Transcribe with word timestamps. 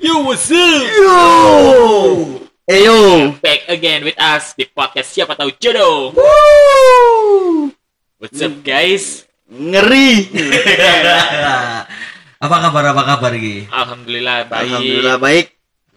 Yo, 0.00 0.24
what's 0.24 0.48
up? 0.48 0.80
Yo. 0.96 1.12
Eyo. 2.64 2.96
Back 3.44 3.68
again 3.68 4.00
with 4.00 4.16
us 4.16 4.56
di 4.56 4.64
podcast 4.64 5.12
Siapa 5.12 5.36
Tahu 5.36 5.52
Jodoh. 5.60 6.16
Woo. 6.16 7.68
What's 8.16 8.40
up, 8.40 8.64
guys? 8.64 9.28
Ngeri. 9.52 10.24
apa 12.48 12.56
kabar 12.64 12.96
apa 12.96 13.02
kabar 13.12 13.32
Ki? 13.36 13.68
Alhamdulillah 13.68 14.48
baik. 14.48 14.72
Alhamdulillah 14.72 15.16
baik. 15.20 15.46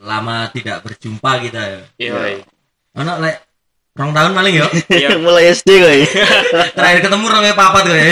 Lama 0.04 0.52
tidak 0.52 0.84
berjumpa 0.84 1.32
kita 1.40 1.62
ya. 1.64 1.82
Iya. 1.96 2.44
Anak 3.00 3.16
lek 3.24 3.36
rong 3.96 4.12
tahun 4.12 4.36
paling 4.36 4.54
ya. 4.60 4.68
Iya. 4.92 5.10
Mulai 5.16 5.56
SD 5.56 5.80
kowe. 5.80 5.98
Terakhir 6.76 7.08
ketemu 7.08 7.26
rong 7.32 7.46
papat 7.56 7.84
kowe. 7.88 8.04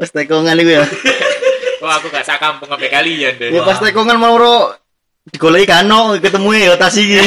Pas 0.00 0.08
tekongan 0.08 0.56
iku 0.56 0.72
ya. 0.80 0.88
Oh, 1.82 1.90
aku 1.90 2.06
gak 2.08 2.22
sakampung 2.22 2.70
sampai 2.70 2.86
kalian 2.86 3.34
deh. 3.36 3.50
Ya 3.50 3.60
pas 3.60 3.74
tekongan 3.76 4.14
mau 4.14 4.38
ro 4.38 4.70
digoleki 5.26 5.66
kano 5.66 6.14
ketemu 6.16 6.48
ya 6.54 6.78
tas 6.78 6.94
iki. 6.94 7.18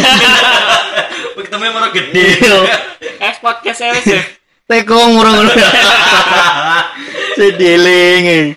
ketemu 1.46 1.64
orang 1.70 1.92
gede. 1.92 2.28
Eh, 3.20 3.34
podcast 3.38 3.80
saya 3.80 4.00
sih. 4.00 4.16
Tekong 4.72 5.12
orang 5.14 5.36
ngono. 5.38 5.52
Sedeling. 7.38 8.56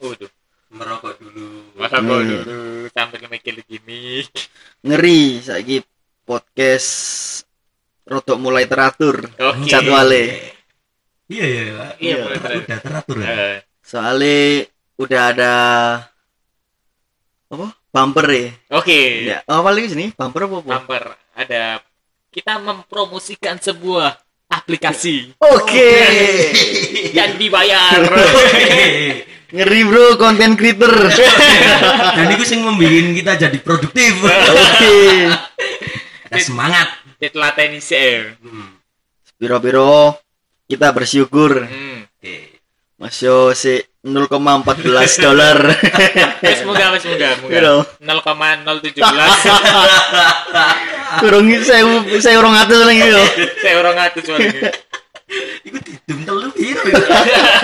Waduh, 0.00 0.30
Merokok 0.70 1.12
dulu. 1.18 1.46
masa 1.76 1.98
Hmm. 1.98 2.08
dulu 2.08 2.60
sambil 2.88 3.20
mikir 3.26 3.60
gini. 3.66 4.24
Ngeri 4.80 5.42
saiki 5.42 5.82
podcast 6.22 6.90
rodok 8.06 8.38
mulai 8.38 8.64
teratur 8.64 9.26
Oke. 9.28 9.66
jadwale. 9.66 10.54
Iya 11.26 11.44
iya. 11.44 11.62
Iya, 11.66 11.84
Iya. 12.00 12.14
boleh, 12.22 12.38
boleh. 12.38 12.56
Udah 12.64 12.78
teratur 12.80 13.16
ya. 13.18 13.28
Eh, 13.28 13.56
Soalnya 13.90 14.70
udah 15.02 15.22
ada 15.34 15.54
apa? 17.50 17.74
Bumper 17.90 18.26
ya. 18.30 18.48
Oke. 18.78 19.26
Ya, 19.26 19.42
apa 19.50 19.74
lagi 19.74 19.90
sini? 19.90 20.14
Bumper 20.14 20.46
apa? 20.46 20.56
apa? 20.62 20.68
Bumper 20.78 21.04
ada 21.34 21.82
kita 22.30 22.62
mempromosikan 22.62 23.58
sebuah 23.58 24.14
aplikasi 24.46 25.34
Oke. 25.42 25.90
yang 27.18 27.34
dibayar. 27.34 27.98
Ngeri 29.58 29.82
bro, 29.82 30.14
konten 30.14 30.54
creator. 30.54 31.10
Dan 32.16 32.26
itu 32.38 32.46
sing 32.46 32.62
membikin 32.62 33.10
kita 33.18 33.34
jadi 33.34 33.58
produktif. 33.58 34.22
Oke. 34.22 35.26
Ada 36.30 36.38
semangat. 36.38 36.86
Ditelaten 37.18 37.82
sih. 37.82 38.38
Hmm. 38.38 38.78
Biro-biro 39.42 40.14
kita 40.70 40.94
bersyukur. 40.94 41.66
Hmm. 41.66 42.06
Oke. 42.06 42.62
Masih 43.02 43.50
si 43.58 43.89
0,14 44.00 45.20
dolar. 45.20 45.58
Wes 46.40 46.64
moga 46.64 46.88
wes 46.96 47.04
moga 47.04 47.36
Piro? 47.36 47.84
moga 48.00 48.32
0,017 48.32 48.96
Kurang 51.20 51.44
saya 51.60 51.84
saya 52.16 52.36
orang 52.40 52.54
atas 52.64 52.80
lagi 52.80 53.04
yo. 53.04 53.20
saya 53.60 53.74
orang 53.76 53.94
ngatus 54.00 54.24
soalnya. 54.24 54.72
Iku 55.68 55.76
didum 55.84 56.18
telu 56.24 56.48
piro. 56.56 56.80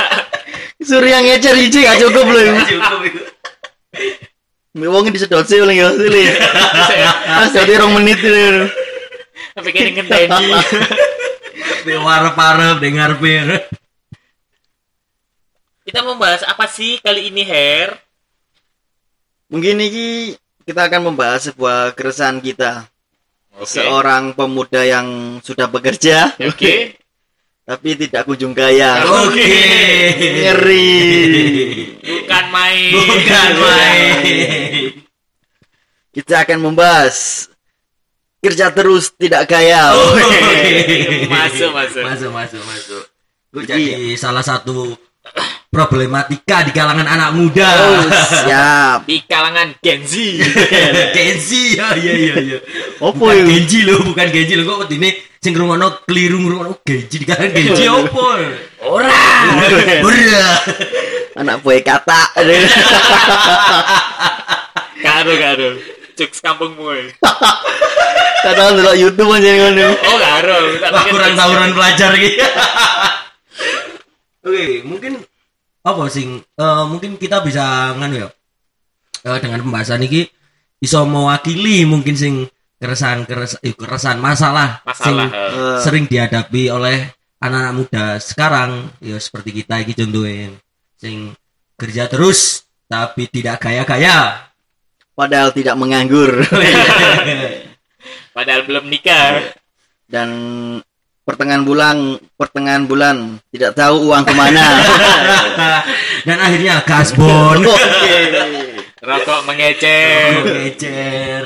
Surya 0.87 1.25
ngecer 1.25 1.57
hiji 1.57 1.89
gak 1.89 2.05
cukup 2.05 2.29
loh. 2.29 2.45
Cukup 2.69 3.01
iku. 3.09 3.21
Wong 4.93 5.09
disedot 5.09 5.49
sih 5.49 5.65
lagi 5.65 5.81
yo. 5.81 5.89
Sili. 5.97 6.37
Mas 7.33 7.49
jadi 7.57 7.81
rong 7.81 7.97
menit 7.97 8.21
itu. 8.21 8.69
Sampai 9.57 9.73
kini 9.73 9.97
ngenteni. 9.97 10.53
Warep-warep 11.97 12.77
dengar 12.85 13.17
pir. 13.17 13.73
Kita 15.87 16.03
membahas 16.03 16.43
apa 16.43 16.67
sih 16.67 16.99
kali 16.99 17.31
ini, 17.31 17.47
Her? 17.47 17.95
Mungkin 19.47 19.79
ini 19.79 20.35
kita 20.67 20.91
akan 20.91 21.15
membahas 21.15 21.55
sebuah 21.55 21.95
keresahan 21.95 22.43
kita. 22.43 22.91
Oke. 23.55 23.71
Seorang 23.71 24.35
pemuda 24.35 24.83
yang 24.83 25.39
sudah 25.41 25.71
bekerja 25.71 26.35
Oke. 26.43 26.99
tapi 27.71 27.95
tidak 27.95 28.27
kunjung 28.27 28.51
kaya. 28.51 29.07
Oke. 29.31 29.63
Ngeri. 30.19 30.91
Bukan 32.03 32.45
main. 32.51 32.91
Bukan 32.91 33.51
main. 33.63 34.27
Kita 36.11 36.43
akan 36.43 36.59
membahas 36.67 37.47
kerja 38.43 38.75
terus 38.75 39.15
tidak 39.15 39.47
kaya. 39.47 39.95
Masuk, 41.31 41.71
masuk. 41.71 42.03
Masuk, 42.03 42.31
masuk, 42.35 42.63
masuk. 42.67 43.05
Gue 43.55 43.63
jadi 43.63 44.19
salah 44.19 44.43
satu 44.43 44.99
problematika 45.77 46.65
di 46.65 46.73
kalangan 46.73 47.05
anak 47.05 47.37
muda. 47.37 47.69
Oh, 47.69 48.09
siap. 48.09 49.05
Di 49.05 49.21
kalangan 49.29 49.77
Gen 49.85 50.01
Z. 50.09 50.17
Genji, 51.17 51.77
ya, 51.77 51.93
iya, 51.93 52.13
iya, 52.17 52.35
iya. 52.41 52.59
Opo 53.05 53.29
Bukan 53.29 53.45
itu? 53.45 53.49
Genji 53.53 53.79
lo, 53.85 54.01
bukan 54.01 54.27
Genji 54.33 54.57
lo. 54.57 54.65
Kok 54.65 54.89
ini 54.97 55.13
sing 55.37 55.53
ngrungokno 55.53 56.09
keliru 56.09 56.41
ngrungokno 56.41 56.81
Genji 56.81 57.21
di 57.21 57.27
kalangan 57.29 57.53
Genji 57.53 57.85
opo? 57.93 58.25
Ora. 58.89 59.21
Ora. 60.01 60.49
Anak 61.37 61.61
boy 61.61 61.85
kata. 61.85 62.33
Karo, 65.05 65.33
karo. 65.37 65.69
Jokes 66.17 66.41
kampungmu. 66.41 67.13
Kadang 68.41 68.81
dulu 68.81 68.97
YouTube 68.97 69.37
aja 69.37 69.51
ngono. 69.53 69.93
Oh, 69.93 70.17
karo. 70.17 70.57
Kurang 71.13 71.37
tawuran 71.37 71.77
pelajar 71.77 72.17
gitu. 72.17 72.41
Oke, 74.47 74.87
mungkin 74.87 75.27
apa 75.87 76.03
sing 76.11 76.43
eh, 76.43 76.85
mungkin 76.85 77.15
kita 77.15 77.39
bisa 77.41 77.95
nganu 77.95 78.15
ya. 78.19 78.29
eh, 79.25 79.39
dengan 79.39 79.63
pembahasan 79.63 80.03
ini 80.03 80.27
bisa 80.77 81.01
mewakili 81.03 81.83
mungkin 81.85 82.13
sing 82.13 82.45
keresahan 82.77 83.25
keresahan, 83.25 83.63
eh, 83.63 83.73
keresahan 83.73 84.19
masalah, 84.19 84.83
sing 84.93 85.17
Masalah. 85.17 85.27
eh. 85.31 85.79
Sering 85.81 86.05
dihadapi 86.05 86.69
oleh 86.69 87.09
anak-anak 87.39 87.75
muda 87.75 88.05
sekarang 88.19 88.71
ya 88.99 89.17
seperti 89.17 89.51
kita 89.55 89.81
iki 89.81 89.93
contohin 89.95 90.59
sing 90.97 91.33
kerja 91.77 92.09
terus 92.09 92.65
tapi 92.87 93.29
tidak 93.29 93.61
kaya-kaya 93.61 94.49
padahal 95.13 95.53
tidak 95.53 95.77
menganggur 95.77 96.33
Padahal 98.33 98.63
belum 98.65 98.87
nikah. 98.87 99.53
dan 100.07 100.29
pertengahan 101.27 101.67
bulan 101.67 101.97
pertengahan 102.39 102.87
bulan 102.87 103.17
tidak 103.51 103.75
tahu 103.75 104.07
uang 104.09 104.23
ke 104.23 104.31
mana. 104.33 104.63
dan 106.27 106.39
akhirnya 106.39 106.87
gasbon 106.87 107.67
Oke. 107.67 108.19
Rokok 109.03 109.41
mengecer. 109.47 110.43
ngecer 110.47 111.45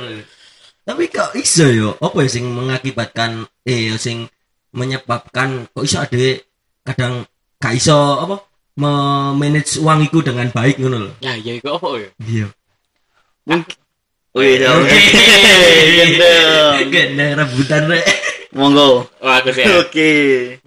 tapi 0.80 1.06
kok 1.06 1.32
iso 1.36 1.68
yo 1.68 1.88
apa 1.96 2.24
ya 2.24 2.28
sing 2.28 2.44
mengakibatkan 2.50 3.44
eh 3.62 3.94
sing 3.96 4.26
menyebabkan 4.72 5.68
kok 5.70 5.84
iso 5.84 6.00
ada 6.00 6.16
kadang 6.82 7.24
gak 7.56 7.76
iso 7.76 7.94
apa 8.20 8.36
memanage 8.74 9.76
uang 9.78 10.08
itu 10.08 10.18
dengan 10.20 10.48
baik 10.48 10.80
ngono 10.80 11.08
lho 11.08 11.12
Ya, 11.20 11.36
ya, 11.36 11.52
itu 11.56 11.68
apa 11.68 11.88
ya? 11.96 12.10
iya 12.24 12.46
Mungkin 13.44 13.76
Wih, 14.30 14.62
Oke. 14.62 14.94
Gendeng. 15.90 16.86
Gendeng 16.94 17.30
rebutan 17.34 17.90
rek. 17.90 18.06
Monggo. 18.60 19.08
Oh, 19.08 19.32
aku 19.32 19.56
sih. 19.56 19.64
Oke. 19.80 20.12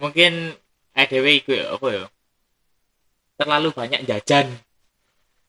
Mungkin 0.02 0.50
EDW 0.98 1.26
itu 1.38 1.50
ya, 1.54 1.70
apa 1.70 1.86
ya? 1.94 2.04
Terlalu 3.38 3.70
banyak 3.70 4.02
jajan. 4.02 4.50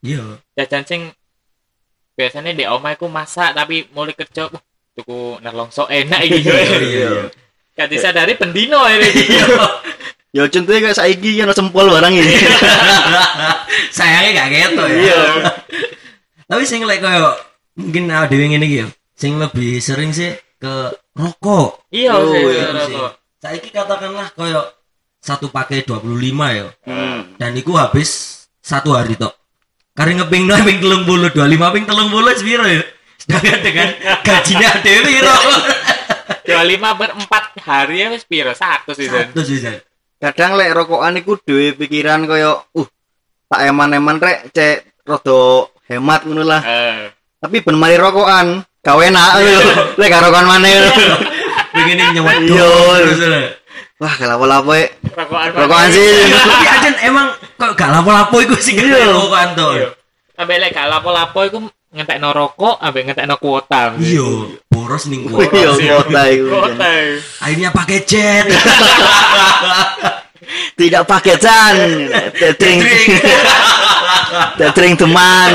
Iya. 0.06 0.38
Jajan 0.53 0.85
sing 0.85 1.01
biasanya 2.13 2.53
di 2.53 2.63
omah 2.69 2.95
aku 2.95 3.09
masak 3.09 3.51
tapi 3.57 3.89
mulai 3.91 4.16
kerja 4.16 4.47
wah, 4.47 4.61
tuku 4.94 5.41
nelongso 5.41 5.89
enak 5.89 6.22
iki. 6.29 6.45
Iya 6.45 6.78
iya. 6.85 7.09
Gak 7.73 7.89
disadari 7.89 8.38
pendino 8.38 8.85
ini. 8.85 9.09
Ya 10.35 10.44
contohnya 10.51 10.91
kayak 10.91 11.00
saiki 11.00 11.39
kan 11.39 11.47
sempol 11.55 11.88
barang 11.88 12.11
ini. 12.11 12.35
Sayangnya 13.95 14.35
gak 14.35 14.47
gitu 14.51 14.84
ya. 14.84 14.91
Iya. 15.00 15.22
Tapi 16.43 16.64
sing 16.67 16.84
lek 16.84 16.99
koyo 16.99 17.31
mungkin 17.79 18.11
ada 18.11 18.35
yang 18.35 18.59
ini 18.59 18.67
gitu. 18.67 18.91
Sing 19.16 19.40
lebih 19.40 19.79
sering 19.79 20.11
sih 20.11 20.35
ke 20.59 20.73
rokok. 21.13 21.85
Iya, 21.91 22.11
Oh, 22.16 22.31
sih, 22.31 22.41
iya, 22.41 22.67
rokok. 22.72 23.11
Saiki 23.40 23.69
katakanlah 23.69 24.31
koyo 24.34 24.61
satu 25.22 25.49
pakai 25.49 25.85
25 25.85 26.02
ya. 26.53 26.67
Hmm. 26.85 27.37
Dan 27.37 27.57
iku 27.57 27.78
habis 27.78 28.41
satu 28.61 28.93
hari 28.93 29.17
tok. 29.17 29.34
Karena 29.96 30.23
ngeping 30.23 30.43
no 30.43 30.55
ping 30.59 30.79
telung 30.84 31.03
bulu, 31.07 31.31
dua 31.31 31.47
lima 31.47 31.72
ping 31.72 31.87
telung 31.87 32.11
bulu 32.11 32.28
sepiro 32.35 32.67
ya. 32.67 32.84
Sedangkan 33.16 33.59
dengan 33.63 33.90
gajinya 34.28 34.69
dewi 34.84 35.17
piro. 35.17 35.35
Dua 36.46 36.61
lima 36.61 36.93
berempat 36.93 37.57
hari 37.66 38.05
ya 38.05 38.13
wis 38.13 38.22
piro 38.22 38.53
satu 38.53 38.93
sih 38.93 39.09
Zan. 39.09 39.34
Satu 39.34 39.41
sih 39.41 39.57
Zan. 39.57 39.81
Kadang 40.22 40.53
lek 40.57 40.78
rokokan 40.78 41.17
iku 41.17 41.41
duwe 41.41 41.73
pikiran 41.73 42.29
kaya 42.29 42.53
uh 42.53 42.87
tak 43.49 43.61
eman-eman 43.66 44.22
rek 44.22 44.53
cek 44.53 45.02
rada 45.09 45.69
hemat 45.90 46.22
ngono 46.25 46.46
lah. 46.46 46.61
Eh, 46.61 47.09
Tapi 47.41 47.66
ben 47.66 47.78
mari 47.81 47.97
rokokan 47.97 48.61
gawe 48.85 49.02
enak 49.02 49.29
lho. 49.41 49.59
Lek 49.97 50.08
gak 50.08 50.22
rokokan 50.22 50.46
maneh 50.46 50.73
lho. 50.78 50.90
Pengen 51.73 51.97
nyewat 52.14 52.37
Iya. 52.46 52.53
lho. 52.53 53.41
Wah, 53.96 54.14
kelapa-lapa 54.14 54.72
e. 54.78 54.85
rokokan 55.09 55.49
Rokokan 55.55 55.87
sih. 55.90 56.11
Tapi 56.29 56.66
aja 56.70 56.90
emang 57.02 57.28
kok 57.58 57.73
gak 57.73 57.90
lapo-lapo 57.90 58.35
iku 58.46 58.53
sing 58.61 58.78
Iya. 58.78 59.09
rokokan 59.09 59.58
to. 59.58 59.67
Iya. 59.73 59.90
Ambek 60.37 60.58
lek 60.61 60.72
gak 60.72 60.87
lapo-lapo 60.91 61.40
iku 61.41 61.58
ngentekno 61.96 62.29
rokok 62.29 62.76
ambek 62.78 63.02
ngentekno 63.09 63.35
kuota. 63.40 63.96
Iya, 63.97 64.28
boros 64.67 65.08
ning 65.09 65.26
Iya, 65.26 65.31
kuota. 65.31 65.90
kuota 66.05 66.22
itu. 66.29 66.47
Akhirnya 67.41 67.70
pakai 67.73 67.99
jet. 68.05 68.46
Tidak 70.76 71.08
pakai 71.08 71.40
can. 71.40 71.76
Tetring, 72.35 72.79
tetring 74.59 74.93
teman. 74.93 75.52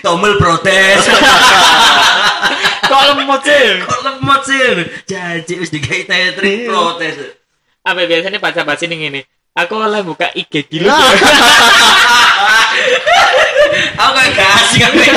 Tomel 0.00 0.34
protes. 0.40 1.04
Kok 2.90 3.02
lemot 3.14 3.40
sih? 3.46 3.66
Kok 3.86 4.00
lemot 4.02 4.42
sih? 4.42 4.60
Janji 5.06 5.54
wis 5.62 5.70
digawe 5.70 6.02
tetring 6.08 6.66
protes. 6.66 7.38
Ambek 7.86 8.06
biasanya 8.10 8.42
baca-baca 8.42 8.84
ning 8.84 9.00
ngene. 9.06 9.20
Aku 9.54 9.78
oleh 9.78 10.02
buka 10.02 10.30
IG 10.34 10.66
dulu. 10.68 10.88
Aku 14.00 14.10
gak 14.16 14.30
kasih 14.32 14.78
kan 14.80 14.90
itu. 14.96 15.12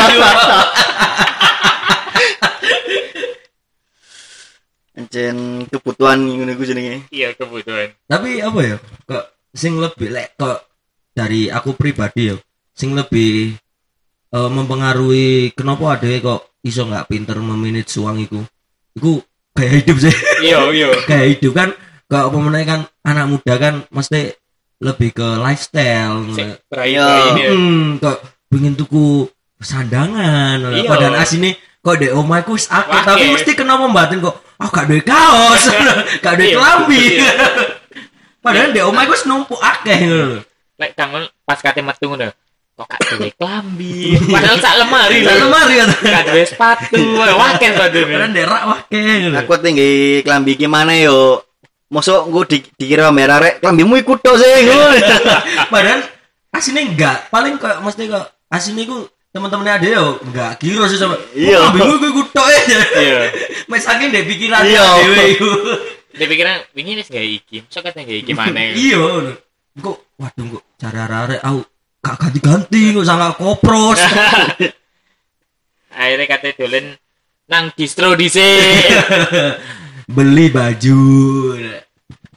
Ancen 4.94 5.66
kebutuhan 5.74 6.22
ngono 6.22 6.54
iku 6.54 6.64
jenenge. 6.70 7.10
Iya 7.10 7.34
kebutuhan. 7.34 7.98
Tapi 8.06 8.44
apa 8.46 8.60
ya? 8.62 8.78
Kok 9.10 9.26
sing 9.54 9.82
lebih 9.82 10.14
lek 10.14 10.38
kok 10.38 10.70
dari 11.14 11.50
aku 11.50 11.78
pribadi 11.78 12.34
ya, 12.34 12.36
sing 12.74 12.98
lebih 12.98 13.54
eh, 14.34 14.50
mempengaruhi 14.50 15.54
kenapa 15.54 15.96
ada 15.96 16.08
kok 16.20 16.58
iso 16.66 16.84
nggak 16.84 17.08
pinter 17.08 17.38
memanage 17.38 17.94
uang 17.96 18.18
iku. 18.26 18.42
Iku 18.98 19.22
kayak 19.54 19.74
hidup 19.86 19.98
sih. 20.02 20.16
Iya 20.42 20.60
iya. 20.78 20.90
kayak 21.06 21.28
hidup 21.38 21.54
kan 21.54 21.70
kalau 22.10 22.30
pemenang 22.34 22.66
kan 22.66 22.80
anak 23.02 23.26
muda 23.30 23.54
kan 23.58 23.74
mesti 23.90 24.34
lebih 24.84 25.16
ke 25.16 25.28
lifestyle 25.40 26.28
Iya. 26.76 27.34
dia. 27.34 27.50
hmm, 27.56 28.04
kok 28.04 28.20
pengen 28.52 28.76
tuku 28.76 29.26
sandangan 29.58 30.60
Iya. 30.60 30.86
padahal 30.86 31.16
asine 31.24 31.56
kok 31.80 31.98
dek 31.98 32.12
omahku 32.12 32.60
wis 32.60 32.68
akeh 32.68 32.92
Akeh. 32.92 33.08
tapi 33.08 33.26
mesti 33.32 33.52
kena 33.56 33.80
membatin 33.80 34.20
kok 34.20 34.36
ah 34.60 34.68
gak 34.68 34.92
duwe 34.92 35.02
kaos 35.02 35.72
gak 36.24 36.34
duwe 36.36 36.48
Iya, 36.52 36.56
kelambi 36.60 37.02
iya. 37.18 37.32
padahal 38.44 38.70
dek 38.76 38.86
omahku 38.86 39.12
wis 39.16 39.24
numpuk 39.26 39.60
akeh 39.64 39.98
ngono 40.04 40.44
Lek 40.74 40.92
kangen 40.98 41.24
pas 41.46 41.60
kate 41.62 41.80
metu 41.86 42.10
ngono. 42.10 42.34
Kok 42.74 42.88
gak 42.90 43.02
duwe 43.06 43.30
klambi. 43.38 44.18
Padahal 44.34 44.58
sak 44.58 44.76
lemari 44.82 45.22
Lah 45.22 45.34
lho. 45.38 45.46
lemari 45.46 45.74
kan 45.78 45.90
Gak 45.94 46.24
duwe 46.26 46.44
sepatu. 46.44 46.98
Waken 47.14 47.72
padahal 47.78 48.06
sepatu. 48.10 48.34
dek 48.34 48.46
rak 48.46 48.64
akeh 48.66 49.14
ngono 49.22 49.38
Aku 49.40 49.54
tinggi 49.58 49.90
klambi 50.22 50.52
gimana 50.56 50.98
yo? 50.98 51.46
Mosok 51.88 52.26
engko 52.26 52.42
di, 52.50 52.58
dikira 52.74 53.14
merah 53.14 53.38
rek 53.38 53.62
klambimu 53.62 53.94
iku 53.96 54.18
tok 54.18 54.36
sih. 54.36 54.66
ngono. 54.66 54.98
padahal 55.74 56.02
asine 56.50 56.82
enggak 56.84 57.30
paling 57.30 57.58
kok 57.58 57.78
mesti 57.80 58.06
kok 58.08 58.26
asine 58.48 58.82
iku 58.82 59.06
teman-temannya 59.30 59.74
ada 59.76 59.88
yo 59.92 60.06
enggak 60.22 60.58
kira 60.58 60.86
sih 60.86 60.98
sama 60.98 61.14
Iya. 61.34 61.70
bingung 61.70 61.98
gue 61.98 62.10
kutok 62.12 62.48
ya 62.48 62.62
Iya. 62.96 63.20
Mas 63.70 63.82
saking 63.82 64.10
dek 64.10 64.26
pikiran 64.26 64.62
Iya. 64.62 64.86
dhewe 65.00 65.24
iku. 65.32 65.50
Dia 66.14 66.26
pikiran 66.26 66.58
wingi 66.74 66.94
wis 66.96 67.10
gawe 67.10 67.22
iki. 67.28 67.66
Sok 67.70 67.86
kate 67.86 68.02
gawe 68.02 68.18
iki 68.20 68.34
maneh. 68.34 68.74
Iya. 68.74 68.98
ngono. 68.98 69.34
Kok 69.76 69.98
waduh 70.18 70.46
kok 70.52 70.64
cara 70.76 71.02
arek 71.06 71.42
aku 71.42 71.62
gak 72.04 72.20
ganti-ganti 72.20 72.92
kok 72.92 73.08
sangat 73.08 73.32
kopros. 73.40 74.02
Akhirnya 76.04 76.26
kate 76.28 76.52
dolen 76.60 77.00
nang 77.48 77.72
distro 77.80 78.12
dhisik. 78.20 78.44
Beli 80.16 80.52
baju. 80.52 81.00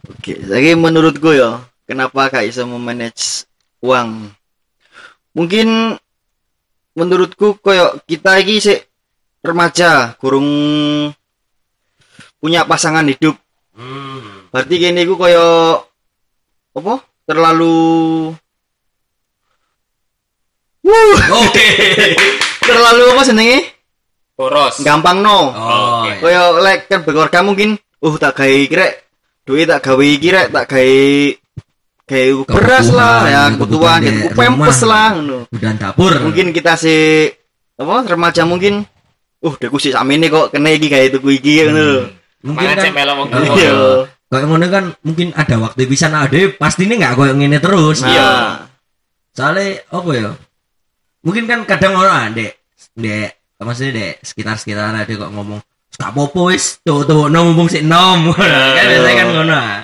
Oke, 0.06 0.38
jadi 0.38 0.78
menurutku 0.78 1.34
ya, 1.34 1.66
kenapa 1.82 2.30
gak 2.30 2.46
bisa 2.46 2.62
memanage 2.62 3.50
uang? 3.82 4.30
Mungkin 5.34 5.98
menurutku 6.94 7.58
koyo 7.58 7.98
kita 8.06 8.38
iki 8.38 8.62
sih 8.62 8.78
remaja, 9.42 10.14
kurung 10.22 10.46
punya 12.38 12.62
pasangan 12.62 13.04
hidup. 13.10 13.34
Hmm. 13.74 14.46
Berarti 14.54 14.74
kene 14.78 15.02
iku 15.02 15.18
koyo 15.18 15.82
apa? 16.78 17.02
Terlalu 17.26 17.74
Wuh, 20.86 21.18
Oke. 21.42 21.68
terlalu 22.62 23.04
apa 23.10 23.22
jenenge? 23.26 23.58
Boros. 24.38 24.84
Gampang 24.86 25.18
no. 25.18 25.50
Oh. 25.50 26.06
Oke. 26.06 26.14
iya. 26.14 26.20
Koyo 26.22 26.44
lek 26.62 26.78
kan 26.86 27.02
berkeluarga 27.02 27.42
mungkin 27.42 27.74
uh 27.74 28.14
tak 28.20 28.38
gawe 28.38 28.54
iki 28.54 28.76
rek. 28.76 28.92
Duit 29.42 29.66
tak 29.66 29.82
gawe 29.82 30.04
iki 30.04 30.28
rek, 30.30 30.54
tak 30.54 30.66
gawe 30.70 30.94
gawe 32.06 32.30
beras 32.46 32.86
lah 32.94 33.26
ya, 33.26 33.42
kebutuhan, 33.50 33.98
gitu, 34.06 34.30
pempes 34.38 34.78
lah 34.86 35.18
ngono. 35.18 35.38
Dapur. 35.50 36.14
Mungkin 36.22 36.54
kita 36.54 36.78
sih 36.78 37.26
apa 37.76 38.06
remaja 38.06 38.46
mungkin 38.46 38.86
uh 39.42 39.54
deku 39.58 39.76
sih 39.82 39.90
ini 39.90 40.26
kok 40.30 40.54
kena 40.54 40.70
iki 40.70 40.86
gawe 40.86 41.06
tuku 41.18 41.28
iki 41.42 41.66
ngono 41.66 41.82
lho. 41.82 42.02
mungkin 42.46 42.66
kan 42.78 42.94
Oh, 43.26 43.26
tuwa. 43.26 43.58
Iya. 43.58 43.74
kayak 44.30 44.44
ngono 44.46 44.66
kan 44.70 44.84
mungkin 45.02 45.34
ada 45.34 45.56
waktu 45.58 45.86
bisa 45.90 46.06
ade 46.10 46.54
pastinya 46.54 46.94
nggak 46.94 47.14
kayak 47.18 47.34
ngene 47.34 47.58
terus. 47.58 48.06
Nah, 48.06 48.10
Iya. 48.10 48.30
Soalnya 49.34 49.82
apa 49.90 50.10
ya? 50.14 50.30
Mungkin 51.26 51.50
kan 51.50 51.66
kadang 51.66 51.98
orang 51.98 52.38
dek 52.38 52.54
dek 52.94 53.58
maksudnya 53.58 53.92
dek 53.98 54.14
sekitar 54.22 54.54
sekitar 54.62 54.94
ada 54.94 55.10
kok 55.10 55.34
ngomong 55.34 55.58
gak 55.96 56.12
popo 56.14 56.54
wis 56.54 56.78
tuh 56.86 57.02
tuh 57.02 57.26
no 57.26 57.50
mumpung 57.50 57.66
sik 57.66 57.82
nom. 57.82 58.30
Kan 58.76 58.84
biasanya 58.86 59.14
kan 59.16 59.28
ngono 59.32 59.54
ah. 59.56 59.82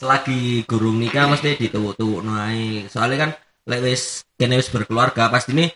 selagi 0.00 0.64
gurung 0.68 0.96
nikah 1.00 1.28
mesti 1.28 1.56
dituwuk 1.56 1.96
tuwuk 1.96 2.20
no 2.20 2.36
ae. 2.36 2.84
Soalnya 2.92 3.16
kan 3.24 3.30
lek 3.64 3.80
wis 3.80 4.28
kene 4.36 4.60
wis 4.60 4.68
berkeluarga 4.68 5.32
pasti 5.32 5.56
ini 5.56 5.70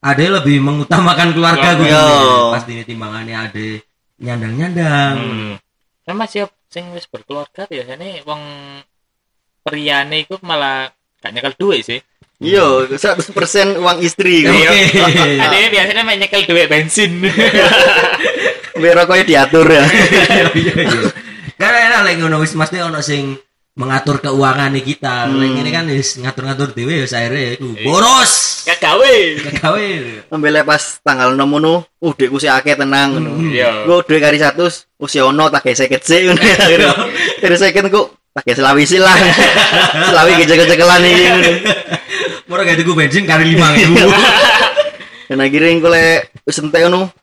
ada 0.00 0.40
lebih 0.40 0.64
mengutamakan 0.64 1.36
keluarga 1.36 1.76
gue 1.76 1.92
pasti 2.56 2.70
ini 2.72 2.82
timbangannya 2.88 3.36
ada 3.36 3.66
nyandang 4.20 4.54
nyandang 4.56 5.16
Hmm. 5.20 5.54
Kan 6.08 6.16
masih 6.16 6.48
sing 6.72 6.88
wis 6.96 7.04
berkeluarga 7.06 7.68
biasanya 7.68 8.24
wong 8.24 8.42
priane 9.60 10.24
iku 10.24 10.40
malah 10.40 10.88
gak 11.20 11.36
nyekel 11.36 11.54
duit 11.60 11.84
sih. 11.84 12.00
Iya, 12.40 12.88
100% 12.88 13.76
uang 13.76 13.98
istri. 14.00 14.48
oke 14.48 14.80
kok. 14.96 15.08
Ada 15.44 15.56
biasanya 15.68 16.02
main 16.08 16.16
nyekel 16.16 16.48
duit 16.48 16.72
bensin. 16.72 17.20
Biar 18.80 18.96
rokoknya 19.04 19.24
diatur 19.28 19.68
ya. 19.68 19.84
Iya, 20.56 20.72
iya. 20.72 21.08
Karena 21.60 21.78
enak 21.92 22.00
lek 22.08 22.14
ngono 22.24 22.40
wis 22.40 22.56
mesti 22.56 22.80
ono 22.80 23.04
sing 23.04 23.36
mengatur 23.76 24.24
keuangan 24.24 24.72
nih 24.72 24.84
kita. 24.88 25.28
Hmm. 25.28 25.60
ini 25.60 25.68
kan 25.68 25.84
wis 25.92 26.16
ngatur-ngatur 26.16 26.72
dhewe 26.72 27.04
ya 27.04 27.06
akhirnya 27.06 27.60
iku 27.60 27.76
boros. 27.84 28.64
Gak 28.64 28.80
gawe. 28.80 29.14
Gawe. 29.60 29.88
Ambil 30.32 30.64
pas 30.64 30.80
tanggal 31.04 31.36
6 31.36 31.44
ngono, 31.44 31.84
uh 31.84 32.12
dekku 32.16 32.40
sih 32.40 32.48
akeh 32.48 32.72
tenang 32.72 33.20
ngono. 33.20 33.52
Iya. 33.52 33.84
Gue 33.84 34.00
duit 34.08 34.24
kari 34.24 34.40
100, 34.40 34.56
usia 34.96 35.28
ono 35.28 35.52
tak 35.52 35.68
kayak 35.68 35.76
seket 35.76 36.02
sih 36.08 36.24
ngono. 36.24 36.40
Dari 37.44 37.56
seket 37.60 37.84
kok 37.92 38.32
tak 38.32 38.42
kayak 38.48 38.56
selawi 38.64 38.84
sih 38.88 38.96
lah. 38.96 39.16
Selawi 40.08 40.32
gejek-gejekelan 40.40 41.04
iki 41.04 41.24
ngono. 41.28 41.50
Murah 42.50 42.66
gak 42.66 42.82
tuku 42.82 42.98
bensin 42.98 43.30
kali 43.30 43.54
5000. 43.54 43.94
Dan 45.30 45.38
akhirnya 45.38 45.70
gue 45.78 45.90
le 45.94 46.06
wis 46.42 46.58
entek 46.58 46.82
ngono. 46.90 47.14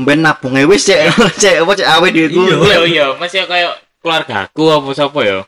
Mben 0.00 0.24
nabung 0.24 0.56
ae 0.56 0.64
wis 0.64 0.88
cek 0.88 1.12
cek 1.44 1.60
apa 1.60 1.72
cek 1.76 1.88
awe 1.92 2.06
duitku. 2.08 2.40
Iya. 2.40 2.56
Iya 2.56 2.78
iya, 2.88 3.06
masih 3.20 3.44
kayak 3.44 3.76
keluargaku 4.00 4.64
apa 4.72 4.88
sapa 4.96 5.20
ya. 5.20 5.44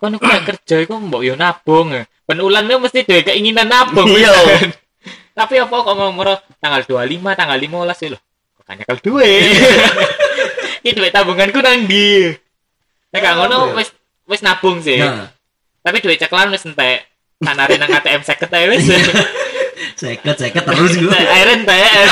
Kan 0.00 0.16
aku 0.16 0.24
kerja 0.24 0.76
iku 0.88 0.96
mbok 0.96 1.20
yo 1.20 1.36
nabung. 1.36 1.92
Ben 2.24 2.38
ulan 2.40 2.64
itu 2.64 2.80
mesti 2.80 3.04
duwe 3.04 3.20
keinginan 3.20 3.68
nabung. 3.68 4.08
Iya. 4.08 4.32
kan? 4.32 4.72
Tapi 5.44 5.60
apa 5.60 5.76
kok 5.76 5.92
mau 5.92 6.08
mero 6.08 6.40
tanggal 6.56 6.80
25, 6.88 7.36
tanggal 7.36 7.58
15 7.60 8.00
sih 8.00 8.08
lho. 8.08 8.18
Kok 8.56 8.64
kan 8.64 8.74
nyekel 8.80 8.98
duit. 9.04 9.52
Iki 10.80 10.96
duit 10.96 11.12
tabunganku 11.12 11.60
nang 11.60 11.84
ndi? 11.84 12.32
Nek 13.12 13.20
gak 13.20 13.36
ngono 13.36 13.76
wis 13.76 13.92
wis 14.24 14.40
nabung 14.40 14.80
sih. 14.80 14.96
Tapi 15.84 16.00
duit 16.00 16.16
ceklan 16.16 16.48
wis 16.48 16.64
entek. 16.64 17.11
Tanare 17.42 17.74
nang 17.74 17.90
ATM 17.90 18.22
50 18.22 18.54
ae 18.54 18.66
wis. 18.70 18.86
seket 20.00 20.36
seket 20.38 20.64
terus 20.64 20.94
gue. 20.94 21.10
Akhirnya 21.10 21.54
entek. 21.58 22.08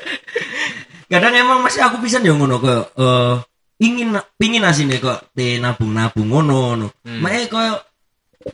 Kadang 1.12 1.34
emang 1.34 1.58
masih 1.60 1.82
aku 1.82 1.98
pisan 2.00 2.22
ya 2.22 2.32
ngono 2.32 2.62
kok 2.62 2.94
eh 2.94 3.34
ingin 3.82 4.14
pingin 4.38 4.62
asine 4.62 5.02
kok 5.02 5.34
te 5.34 5.58
nabung-nabung 5.58 6.28
ngono 6.30 6.54
ngono. 6.54 6.86
Hmm. 7.02 7.20
Mae 7.20 7.50
koyo 7.50 7.76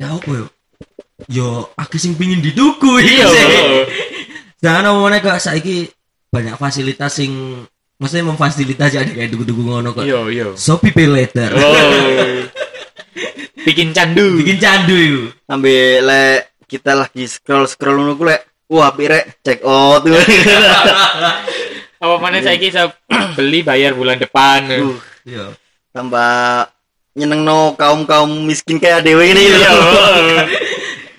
ya 0.01 0.17
apa 0.17 0.31
yo? 0.31 0.47
Yo 1.29 1.47
akeh 1.77 2.01
sing 2.01 2.17
pingin 2.17 2.41
dituku 2.41 2.99
Iya. 2.99 3.29
Jangan 4.65 4.97
omongnya 4.97 5.21
kok 5.21 5.39
saiki 5.39 5.87
banyak 6.33 6.57
fasilitas 6.57 7.13
sing 7.13 7.31
maksudnya 8.01 8.29
memfasilitasi 8.33 8.97
ada 9.01 9.13
kayak 9.13 9.31
tuku-tuku 9.37 9.63
ngono 9.63 9.93
kok. 9.93 10.03
Iya 10.09 10.21
iya. 10.33 10.47
Shopee 10.57 10.97
Pay 10.97 11.09
Later. 11.13 11.51
Oh. 11.55 12.66
Bikin 13.67 13.91
candu. 13.91 14.39
Bikin 14.39 14.63
candu 14.63 14.95
itu. 14.95 15.23
Ambil 15.51 16.07
le 16.07 16.23
kita 16.71 16.95
lagi 16.95 17.27
scroll 17.27 17.67
scroll 17.67 17.99
ngono 17.99 18.15
ku 18.15 18.23
lek 18.23 18.47
wah 18.71 18.95
apik 18.95 19.11
rek 19.11 19.25
check 19.43 19.61
out. 19.67 20.07
Apa 21.97 22.15
mana 22.23 22.39
saya 22.39 22.55
bisa 22.61 22.93
beli 23.35 23.67
bayar 23.67 23.99
bulan 23.99 24.23
depan. 24.23 24.71
Uh, 24.71 24.99
Iya. 25.27 25.59
tambah 25.91 26.71
nyenengno 27.19 27.75
kaum-kaum 27.75 28.31
miskin 28.47 28.79
kayak 28.79 29.03
dewe 29.03 29.35
ini. 29.35 29.43
Iya. 29.51 29.73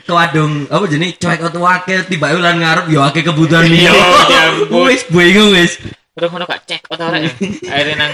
ke 0.08 0.16
wadung 0.16 0.64
apa 0.72 0.88
jenis 0.88 1.20
cuek 1.20 1.52
atau 1.52 1.68
wakil 1.68 2.00
tiba 2.08 2.32
ulan 2.32 2.64
ngarep 2.64 2.88
yo 2.88 3.04
kebutuhan 3.12 3.68
Iya, 3.68 3.92
ya 3.92 4.40
ampun. 4.56 4.88
Wis 4.88 5.04
bingung 5.12 5.52
wis. 5.52 5.76
Terus 6.16 6.32
ngono 6.32 6.48
gak 6.48 6.64
cek 6.64 6.88
otak 6.88 7.12
ora. 7.12 7.20
Akhirnya 7.68 7.96
nang 8.00 8.12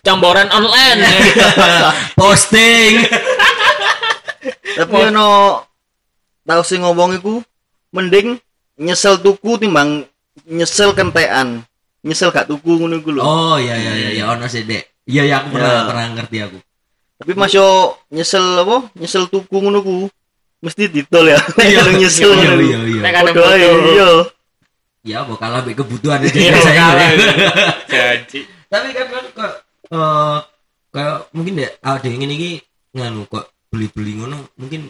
camboran 0.00 0.48
online. 0.50 1.00
Posting. 2.18 3.04
Tapi 4.76 4.94
ono 5.12 5.60
tau 6.42 6.62
sing 6.64 6.80
ngomong 6.80 7.20
iku 7.20 7.44
mending 7.92 8.38
nyesel 8.76 9.20
tuku 9.20 9.60
timbang 9.60 10.04
nyesel 10.46 10.92
kentekan. 10.92 11.62
Nyesel 12.00 12.32
gak 12.32 12.48
tuku 12.48 12.80
ngono 12.80 12.96
iku 12.96 13.12
lho. 13.12 13.20
Oh 13.20 13.56
iya 13.60 13.76
iya 13.76 13.92
iya 13.92 14.10
ya 14.16 14.24
ono 14.32 14.48
sih 14.48 14.64
dek. 14.64 15.04
Iya 15.04 15.22
ya 15.26 15.34
aku 15.44 15.52
pernah 15.52 15.68
Ya. 15.70 15.82
pernah 15.84 16.04
ngerti 16.16 16.36
aku. 16.40 16.58
Tapi 17.20 17.32
Mas 17.36 17.52
yo 17.52 17.66
nyesel 18.08 18.44
apa? 18.56 18.88
Nyesel 18.96 19.28
tuku 19.28 19.56
ngono 19.60 19.84
ku. 19.84 20.08
Mesti 20.60 20.88
ditol 20.88 21.28
ya. 21.28 21.36
Kalau 21.76 21.92
nyesel 21.92 22.32
iya 22.32 22.48
ngono. 22.48 22.62
iya 22.64 22.78
iya. 22.88 23.00
Nek 23.04 23.14
ae, 23.14 23.24
foto. 23.28 23.90
iya. 23.92 24.10
Ya 25.00 25.18
mau 25.24 25.36
kalah 25.36 25.64
ambek 25.64 25.80
kebutuhan 25.80 26.20
aja 26.20 26.28
Iya, 26.28 26.56
saya. 26.60 26.76
kalah. 26.76 27.08
Janji. 27.88 28.44
Tapi 28.68 28.88
kan 28.92 29.06
kan 29.08 29.50
kok 29.90 29.98
eh 29.98 30.38
kayak 30.90 31.16
mungkin 31.34 31.52
dek 31.58 31.72
ada 31.82 32.06
yang 32.06 32.22
ini 32.22 32.58
nganu 32.94 33.26
kok 33.26 33.50
beli-beli 33.70 34.22
ngono 34.22 34.54
mungkin 34.54 34.86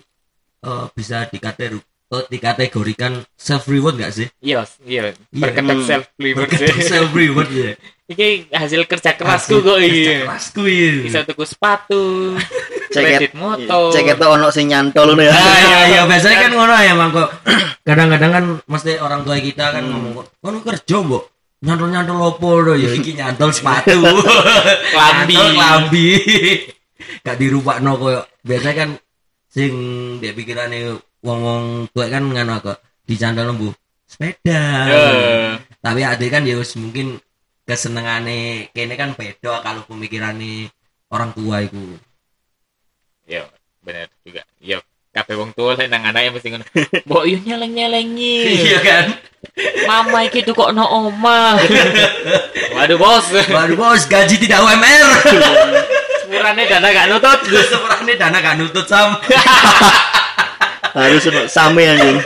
eh 0.61 0.87
bisa 0.93 1.25
dikategori 1.25 1.81
eh, 2.11 2.25
dikategorikan 2.29 3.23
self 3.33 3.65
reward 3.71 3.97
gak 3.97 4.13
sih? 4.13 4.29
Iya, 4.43 4.67
iya. 4.85 5.13
Iya. 5.17 5.41
Berkedok 5.41 5.79
Hmm. 5.81 5.89
self 5.89 6.07
reward 6.19 6.49
self 6.85 7.11
reward 7.15 7.49
ya. 7.49 7.73
Iki 8.11 8.51
hasil 8.51 8.91
kerja 8.91 9.15
kerasku 9.15 9.63
kok 9.63 9.79
Kerja 9.79 9.87
iki. 9.89 10.27
Kerasku 10.27 10.63
iya. 10.67 10.91
Bisa 11.07 11.19
tuku 11.23 11.45
sepatu, 11.47 12.35
Ceket 12.91 13.39
motor. 13.39 13.95
Ceket 13.95 14.19
ono 14.19 14.51
sing 14.51 14.67
nyantol 14.69 15.15
ngono 15.15 15.23
ya. 15.23 15.31
Ah, 15.31 15.59
iya 15.63 15.81
iya 15.87 16.01
biasanya 16.11 16.51
kan 16.51 16.53
ngono 16.53 16.75
ya 16.75 16.93
mang 16.99 17.11
kok 17.15 17.29
kadang-kadang 17.87 18.31
kan 18.35 18.45
mesti 18.67 18.99
orang 18.99 19.23
tua 19.23 19.39
kita 19.39 19.71
kan 19.71 19.85
ngomong 19.87 20.27
kono 20.43 20.59
kerja 20.67 20.97
mbok 21.01 21.25
nyantol-nyantol 21.61 22.19
opo 22.35 22.49
lho 22.65 22.75
ya 22.77 22.91
iki 22.97 23.13
nyantol 23.17 23.53
sepatu. 23.53 24.01
Klambi. 24.95 25.37
Klambi. 25.37 26.09
Gak 27.21 27.37
dirupakno 27.37 28.01
koyo. 28.01 28.21
Biasanya 28.41 28.75
kan 28.77 28.91
sing 29.51 29.73
dia 30.23 30.33
pikirane 30.33 30.97
wong-wong 31.21 31.91
tua 31.93 32.09
kan 32.09 32.25
ngono 32.25 32.63
kok 32.65 32.79
dicantol 33.05 33.53
mbu 33.53 33.69
sepeda. 34.09 34.63
Ya. 34.91 35.03
tapi 35.81 36.03
ada 36.03 36.27
kan 36.27 36.43
ya 36.45 36.59
wis 36.59 36.75
mungkin 36.77 37.23
kesenengane 37.65 38.69
kene 38.75 38.95
kan 38.99 39.15
beda 39.15 39.63
kalau 39.63 39.87
pemikirannya 39.87 40.69
orang 41.15 41.31
tua 41.33 41.63
itu 41.63 41.99
Iya, 43.31 43.47
bener 43.87 44.11
juga. 44.27 44.43
Iya, 44.59 44.83
kabeh 45.11 45.35
wong 45.35 45.51
tua 45.59 45.75
lah 45.75 45.87
nang 45.91 46.07
anake 46.07 46.31
mesti 46.31 46.49
ngono. 46.55 46.67
Mbok 47.07 47.25
yo 47.27 47.39
nyeleng-nyelengi. 47.43 48.37
iya 48.47 48.79
kan 48.79 49.07
Mama 49.89 50.23
iki 50.23 50.47
tuh 50.47 50.55
kok 50.55 50.71
no 50.71 50.87
omah. 50.87 51.59
Waduh, 52.79 52.97
Bos. 53.01 53.27
baru 53.33 53.75
bos 53.75 54.07
gaji 54.07 54.39
tidak 54.39 54.63
UMR 54.63 55.09
Sepurane 56.23 56.63
dana 56.71 56.89
gak 56.95 57.11
nutut. 57.11 57.41
sebenarnya 57.51 58.15
dana 58.15 58.39
gak 58.39 58.57
nutut 58.63 58.87
sam 58.87 59.19
Harus 60.95 61.27
ono 61.27 61.47
same 61.51 61.83
anjing. 61.87 62.19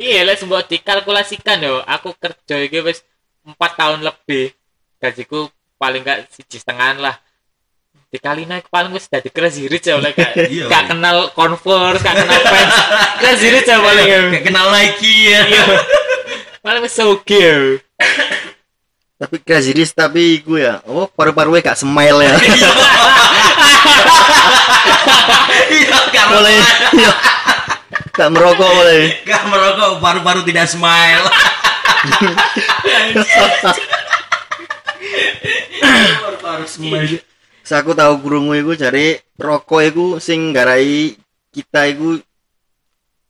Iya, 0.00 0.26
lek 0.26 0.42
mbok 0.44 0.66
dikalkulasikan 0.66 1.62
yo, 1.62 1.78
aku 1.86 2.12
kerja 2.18 2.58
iki 2.58 2.82
wis 2.82 3.06
4 3.44 3.54
tahun 3.54 4.00
lebih. 4.02 4.50
Gajiku 4.98 5.48
paling 5.76 6.02
gak 6.04 6.28
siji 6.32 6.58
setengah 6.58 7.00
lah. 7.00 7.16
Dikali 8.12 8.44
naik 8.44 8.68
paling 8.68 8.92
wis 8.92 9.08
dadi 9.08 9.32
crazy 9.32 9.64
rich 9.64 9.88
ya 9.88 9.96
oleh 9.96 10.12
gak, 10.16 10.36
Iya. 10.36 10.68
gak 10.68 10.92
kenal 10.92 11.32
Converse, 11.32 12.04
gak 12.04 12.12
kenal 12.20 12.40
Vans. 12.44 12.74
crazy 13.24 13.48
rich 13.48 13.64
ya 13.64 13.80
paling 13.80 14.04
ya. 14.04 14.20
kayak 14.28 14.44
kenal 14.44 14.66
Nike 14.68 15.32
ya 15.32 15.40
Iya. 15.48 15.64
Paling 16.60 16.84
wis 16.84 16.92
soge. 16.92 17.80
Tapi 19.16 19.36
crazy 19.40 19.72
rich 19.72 19.96
tapi 19.96 20.38
iku 20.38 20.60
ya. 20.60 20.84
Oh, 20.84 21.08
paru-paru 21.08 21.56
gak 21.58 21.72
smile 21.74 22.20
ya. 22.20 22.36
iya 25.72 25.96
gak 26.12 26.26
Boleh. 26.28 26.60
Iya. 26.92 27.12
Gak 28.12 28.28
merokok 28.28 28.68
boleh. 28.68 29.24
gak 29.24 29.42
merokok 29.48 29.90
paru-paru 29.98 30.44
tidak 30.44 30.68
smile 30.68 31.24
paru-paru 36.20 36.66
smile 36.68 37.24
Aku 37.72 37.96
tahu 37.96 38.20
krungu 38.20 38.52
iku 38.52 38.76
jare 38.76 39.24
rokok 39.40 39.80
iku 39.80 40.06
sing 40.20 40.52
nggarai 40.52 41.16
kita 41.48 41.88
iku 41.88 42.20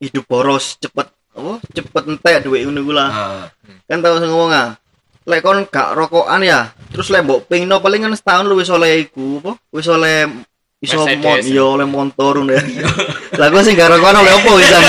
hidup 0.02 0.26
boros 0.26 0.74
cepet 0.82 1.06
apa 1.32 1.62
cepet 1.70 2.02
entek 2.10 2.42
duit 2.42 2.66
ngono 2.66 2.82
iku 2.82 2.92
lah. 2.92 3.08
Ah, 3.08 3.44
Kan 3.86 4.02
tahu 4.02 4.18
sing 4.18 4.28
ngomong 4.28 4.50
ah. 4.50 4.74
Lek 5.22 5.46
kon 5.46 5.62
gak 5.70 5.94
rokokan 5.94 6.42
ya, 6.42 6.74
terus 6.90 7.06
lek 7.06 7.22
mbok 7.22 7.46
pingno 7.46 7.78
paling 7.78 8.02
kan 8.02 8.10
setahun 8.10 8.42
lu 8.50 8.58
wis 8.58 8.66
oleh 8.74 9.06
iku 9.06 9.38
apa? 9.38 9.54
Wis 9.70 9.86
oleh 9.86 10.26
iso 10.82 10.98
Mercedes. 11.06 11.22
mon 11.22 11.38
yo 11.46 11.64
oleh 11.78 11.86
motor 11.86 12.42
ngono 12.42 12.58
ya. 12.58 12.62
Lah 13.38 13.46
kok 13.46 13.62
sing 13.62 13.78
gak 13.78 13.94
rokokan 13.94 14.18
oleh 14.18 14.32
opo 14.34 14.58
wisan? 14.58 14.82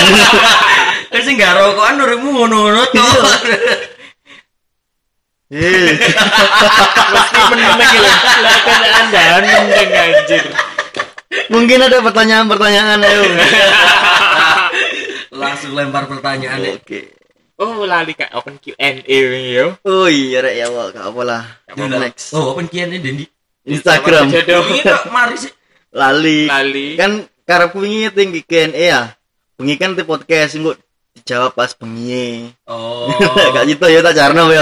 kan 1.14 1.20
sih 1.22 1.38
gak 1.38 1.54
rokokan 1.54 1.94
nurimu 2.02 2.28
ngono-ngono 2.34 2.82
tuh 2.90 3.06
Eh, 5.52 5.92
kan 8.64 8.80
andahan 8.80 9.44
meneng 9.44 9.92
anjir. 9.92 10.44
mungkin 11.52 11.84
ada 11.84 12.00
pertanyaan-pertanyaan 12.00 13.04
ayo. 13.04 13.22
langsung 15.36 15.76
lempar 15.76 16.08
pertanyaan 16.08 16.64
ya. 16.64 16.72
Oke. 16.80 17.12
Oh, 17.60 17.84
lali 17.84 18.16
kak 18.16 18.32
open 18.34 18.56
Q&A 18.56 19.04
yo. 19.52 19.76
Oh 19.84 20.08
iya 20.08 20.40
rek 20.42 20.56
ya 20.58 20.66
Wak, 20.72 20.96
gak 20.96 21.06
apa 21.12 21.22
lah. 21.22 21.42
Udah. 21.76 22.00
Next. 22.02 22.32
oh 22.32 22.56
open 22.56 22.66
ini 22.72 22.98
Dendi 22.98 23.24
Instagram 23.68 24.32
mari 25.12 25.36
sih 25.36 25.52
lali. 25.92 26.48
Lali. 26.48 26.96
Kan 26.96 27.28
karepku 27.44 27.84
wingi 27.84 28.08
tinggi 28.10 28.40
Q&A 28.42 28.72
ya. 28.72 29.02
Bengi 29.60 29.76
kan 29.76 29.92
di 29.92 30.02
podcast 30.08 30.56
engko 30.56 30.72
dijawab 31.24 31.56
pas 31.56 31.72
bengi. 31.72 32.52
oh 32.68 33.08
Gak 33.56 33.64
gitu 33.64 33.88
ya 33.88 34.04
tak 34.04 34.12
jarno 34.12 34.44
ya. 34.52 34.60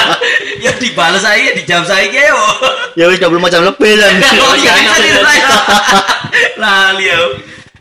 ya 0.68 0.76
dibalas 0.76 1.24
saya 1.24 1.56
dijawab 1.56 1.88
saya 1.88 2.12
keo 2.12 2.44
Ya 3.00 3.08
wis 3.08 3.16
20 3.16 3.40
macam 3.40 3.64
lebih 3.64 3.96
kan. 3.96 4.12
oh 4.36 4.54
iya 4.60 4.72
lali 6.60 7.08
ya 7.08 7.18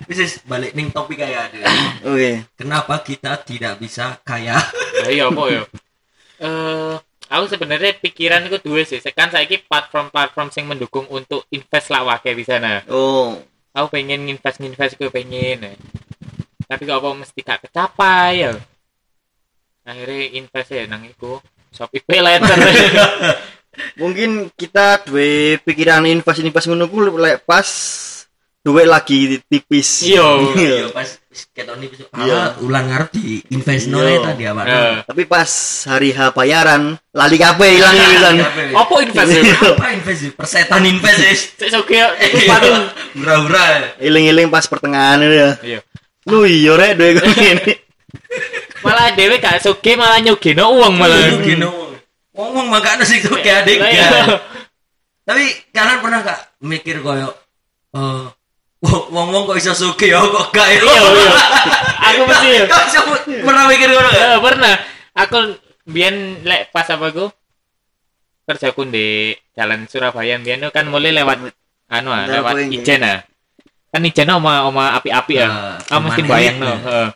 Wis 0.08 0.40
balik 0.48 0.72
ning 0.72 0.88
topik 0.96 1.20
kayak 1.20 1.52
ada 1.52 1.68
Oke. 2.08 2.48
kenapa 2.56 3.04
kita 3.04 3.36
tidak 3.44 3.84
bisa 3.84 4.16
kaya 4.24 4.56
Lah 5.04 5.12
iya 5.12 5.28
apa 5.28 5.44
yo? 5.52 5.64
Eh, 6.44 6.96
aku 7.28 7.46
sebenarnya 7.48 7.96
pikiran 8.00 8.44
itu 8.48 8.60
dua 8.60 8.84
sih. 8.84 9.00
Kan 9.16 9.32
saiki 9.32 9.64
platform-platform 9.64 10.52
sing 10.52 10.68
mendukung 10.68 11.08
untuk 11.08 11.48
invest 11.56 11.88
lah 11.88 12.04
wake 12.04 12.36
di 12.36 12.44
sana. 12.44 12.84
Oh. 12.92 13.40
Aku 13.74 13.88
pengen 13.90 14.28
invest 14.28 14.60
invest 14.60 15.00
gue 15.00 15.08
pengen. 15.08 15.76
Tapi 16.74 16.84
kok 16.90 16.98
apa 16.98 17.10
mesti 17.14 17.40
gak 17.46 17.60
kecapai 17.70 18.30
ya? 18.42 18.52
Akhirnya 19.86 20.22
invest 20.34 20.70
ya 20.74 20.84
nang 20.90 21.06
iku. 21.06 21.38
Shopee 21.74 22.02
Pay 22.02 22.22
Later. 22.22 22.58
Mungkin 24.02 24.54
kita 24.54 25.02
duwe 25.06 25.58
pikiran 25.62 26.06
invest-invest 26.06 26.70
ngono 26.70 26.86
ku 26.90 27.02
lek 27.18 27.42
pas 27.46 27.66
duit 28.64 28.88
lagi 28.88 29.44
tipis. 29.50 30.08
Iya. 30.08 30.24
iya 30.56 30.86
pas 30.88 31.10
ketok 31.52 31.76
nih 31.84 31.90
Iya. 32.16 32.56
ulang 32.64 32.88
ngarep 32.88 33.10
di 33.12 33.44
invest 33.52 33.90
Iya. 33.90 33.92
nolnya 33.92 34.18
tadi 34.24 34.44
apa 34.48 34.62
Tapi 35.04 35.24
pas 35.28 35.50
hari 35.90 36.16
H 36.16 36.32
bayaran 36.32 36.96
lali 37.12 37.38
kabeh 37.42 37.70
ilang 37.76 37.96
wisan. 37.98 38.36
Apa 38.72 38.94
invest 39.04 39.32
ya? 39.36 39.58
apa 39.74 39.86
invest 39.92 40.20
sih 40.24 40.32
persetan 40.32 40.82
invest 40.88 41.20
sih 41.60 41.68
soge 41.68 41.98
iku 42.00 42.38
sepatu. 42.40 42.70
murah-murah 43.20 44.00
Iling-iling 44.00 44.48
pas 44.48 44.64
pertengahan 44.64 45.20
itu 45.20 45.36
ya. 45.36 45.52
Iya. 45.60 45.80
Lu 46.30 46.48
iya 46.48 46.74
rek 46.80 46.96
duit 46.96 47.20
gue 47.20 47.34
ini. 47.36 47.74
Malah 48.84 49.16
dhewe 49.16 49.40
gak 49.40 49.64
soge 49.64 49.96
malah 49.96 50.20
nyogeno 50.20 50.72
uang 50.76 50.94
malah. 51.00 51.40
gino 51.44 51.84
ngomong 52.34 52.68
makanya 52.74 53.06
sih 53.06 53.22
tuh 53.22 53.38
kayak 53.38 53.66
adik 53.66 53.78
Lah, 53.78 53.90
iya. 53.94 54.10
tapi 55.22 55.46
kalian 55.70 56.02
pernah 56.02 56.20
gak 56.26 56.40
mikir 56.66 56.98
koyo 57.06 57.30
eh 57.94 58.26
wong 58.84 59.28
wong 59.32 59.44
kok 59.48 59.58
bisa 59.62 59.72
suki 59.78 60.10
ya 60.10 60.20
kok 60.20 60.50
gak 60.50 60.68
ya 60.74 60.82
Iya, 60.82 61.10
iya. 61.14 61.32
Aku 62.10 62.22
mesti 62.28 62.48
ya. 62.52 62.66
Pernah 63.46 63.64
mikir 63.70 63.88
gak 63.88 64.12
Ya, 64.12 64.36
pernah. 64.42 64.74
Aku 65.14 65.38
biyen 65.88 66.42
lek 66.44 66.74
pas 66.74 66.90
apa 66.90 67.14
ku 67.14 67.30
kerjaku 68.44 68.84
di 68.90 69.32
jalan 69.56 69.86
Surabaya 69.88 70.36
biyen 70.42 70.68
kan 70.74 70.90
mulai 70.90 71.14
lewat 71.16 71.54
anu 71.88 72.10
ah, 72.12 72.26
lewat 72.28 72.54
Poing, 72.60 72.70
ya? 72.74 72.82
Ijen 72.82 73.02
ah. 73.06 73.20
Kan 73.94 74.10
Ijen 74.10 74.34
oma 74.34 74.66
oma 74.66 74.98
api-api 74.98 75.38
ya. 75.38 75.78
Aku 75.86 76.10
mesti 76.10 76.26
bayang 76.26 76.58
no. 76.58 76.66
Heeh. 76.66 77.08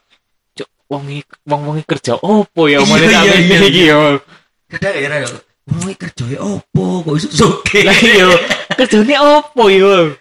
Cuk, 0.62 0.70
wong 0.86 1.10
iki 1.10 1.26
wong 1.50 1.62
wong 1.66 1.76
iki 1.82 1.90
kerja 1.90 2.14
opo 2.22 2.70
ya? 2.70 2.78
Iya, 2.86 2.86
sampe 2.86 3.34
iya, 3.42 3.60
iki 3.66 3.84
yo. 3.90 4.22
kadang 4.70 4.94
ya 4.94 5.10
ya 5.26 5.30
wong 5.66 5.90
iki 5.90 5.98
kerjanya 6.06 6.38
opo? 6.38 7.02
Kok 7.02 7.18
iso 7.18 7.30
suki 7.34 7.82
Lah 7.82 7.98
iya, 7.98 8.30
kerjane 8.78 9.16
opo 9.18 9.74
yo? 9.74 10.14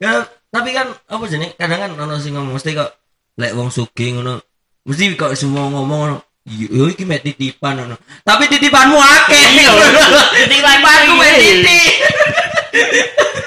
Ya, 0.00 0.24
tapi 0.48 0.72
kan 0.72 0.96
apa 1.12 1.24
jenis 1.28 1.52
kadang 1.60 1.76
kan 1.76 1.92
ono 1.92 2.16
sing 2.16 2.32
ngomong 2.32 2.56
mesti 2.56 2.72
kok 2.72 2.88
lek 3.36 3.52
wong 3.52 3.68
sugih 3.68 4.16
ngono 4.16 4.40
mesti 4.88 5.12
kok 5.12 5.36
semua 5.36 5.68
ngomong 5.68 5.98
ngono 6.08 6.16
yo 6.48 6.88
iki 6.88 7.04
mek 7.04 7.20
titipan 7.20 7.76
ngono. 7.84 8.00
Tapi 8.24 8.48
titipanmu 8.48 8.96
akeh. 8.96 9.44
Iya, 9.60 9.72
titipanku 10.48 11.12
mek 11.20 11.36
titip 11.36 12.07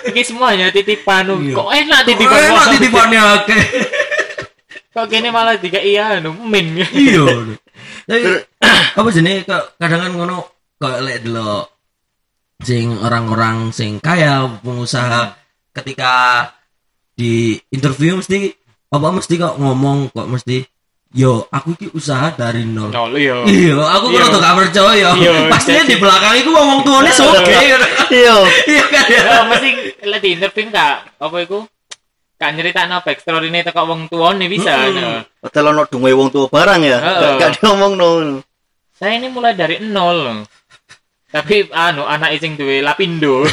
Iki 0.08 0.22
semuanya 0.24 0.70
titipan 0.70 1.30
Iya. 1.30 1.54
kok 1.54 1.70
enak 1.70 2.00
Kok 2.00 2.08
titipan 2.08 2.40
enak 2.42 2.56
kok. 2.58 2.72
titipannya 2.74 3.22
akeh 3.22 3.64
Kok 4.92 5.06
kene 5.08 5.30
malah 5.30 5.56
tiga 5.56 5.80
iya 5.80 6.20
anu 6.20 6.36
min. 6.42 6.84
iya 6.92 7.24
tapi 8.02 8.28
apa 8.92 9.10
jenis 9.10 9.46
kok 9.46 9.78
kadang 9.78 10.02
kan 10.02 10.12
ngono 10.12 10.38
kok 10.76 11.00
lek 11.00 11.22
delok 11.22 11.70
sing 12.60 12.92
orang-orang 12.98 13.72
sing 13.72 13.98
kaya 13.98 14.46
pengusaha 14.60 15.32
ketika 15.72 16.46
di 17.14 17.56
interview 17.70 18.18
mesti 18.18 18.52
apa 18.90 19.08
mesti 19.10 19.34
kok 19.36 19.56
ngomong 19.56 20.12
kok 20.12 20.28
mesti 20.28 20.66
yo 21.12 21.44
aku 21.52 21.76
ki 21.76 21.88
usaha 21.92 22.32
dari 22.32 22.64
nol 22.64 22.88
Nol 22.88 23.12
iya. 23.20 23.44
iya 23.44 23.76
aku 23.76 24.16
Iya. 24.16 24.24
kalau 24.24 24.40
gak 24.40 24.56
percaya 24.64 25.10
Iya, 25.12 25.32
pastinya 25.52 25.84
di 25.84 25.96
belakang 26.00 26.40
itu 26.40 26.50
ngomong 26.50 26.80
tuane 26.88 27.12
soge 27.12 27.44
iya 28.16 28.36
iya 28.64 28.84
kan 28.88 29.06
ya 29.12 29.22
Ya 29.28 29.40
mesti 29.44 29.70
lek 30.08 30.24
interview 30.24 30.72
enggak 30.72 31.04
apa 31.20 31.38
iku? 31.44 31.68
Kak 32.40 32.58
nyeritakno 32.58 33.06
backstory 33.06 33.54
ini 33.54 33.62
teko 33.62 33.86
wong 33.86 34.10
tuane 34.10 34.50
bisa. 34.50 34.74
Mm-mm. 34.74 34.98
Nah, 34.98 35.22
padahal 35.46 35.78
ono 35.78 35.82
dungue 35.86 36.10
wong 36.16 36.34
tua 36.34 36.50
barang 36.50 36.82
ya 36.82 36.98
Heeh. 36.98 37.32
gak 37.38 37.60
diomong 37.60 37.94
no 38.00 38.10
Saya 38.98 39.20
ini 39.20 39.30
mulai 39.30 39.54
dari 39.54 39.78
nol. 39.84 40.42
Tapi 41.30 41.70
anu 41.70 42.02
anak 42.08 42.34
sing 42.42 42.56
duwe 42.58 42.82
lapindo. 42.82 43.46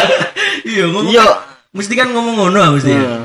iya 0.72 0.84
ngomong 0.88 1.12
iya 1.12 1.24
mesti 1.70 1.92
kan 1.94 2.10
ngomong 2.10 2.34
ngono 2.48 2.74
mesti 2.74 2.90
Heeh. 2.90 3.22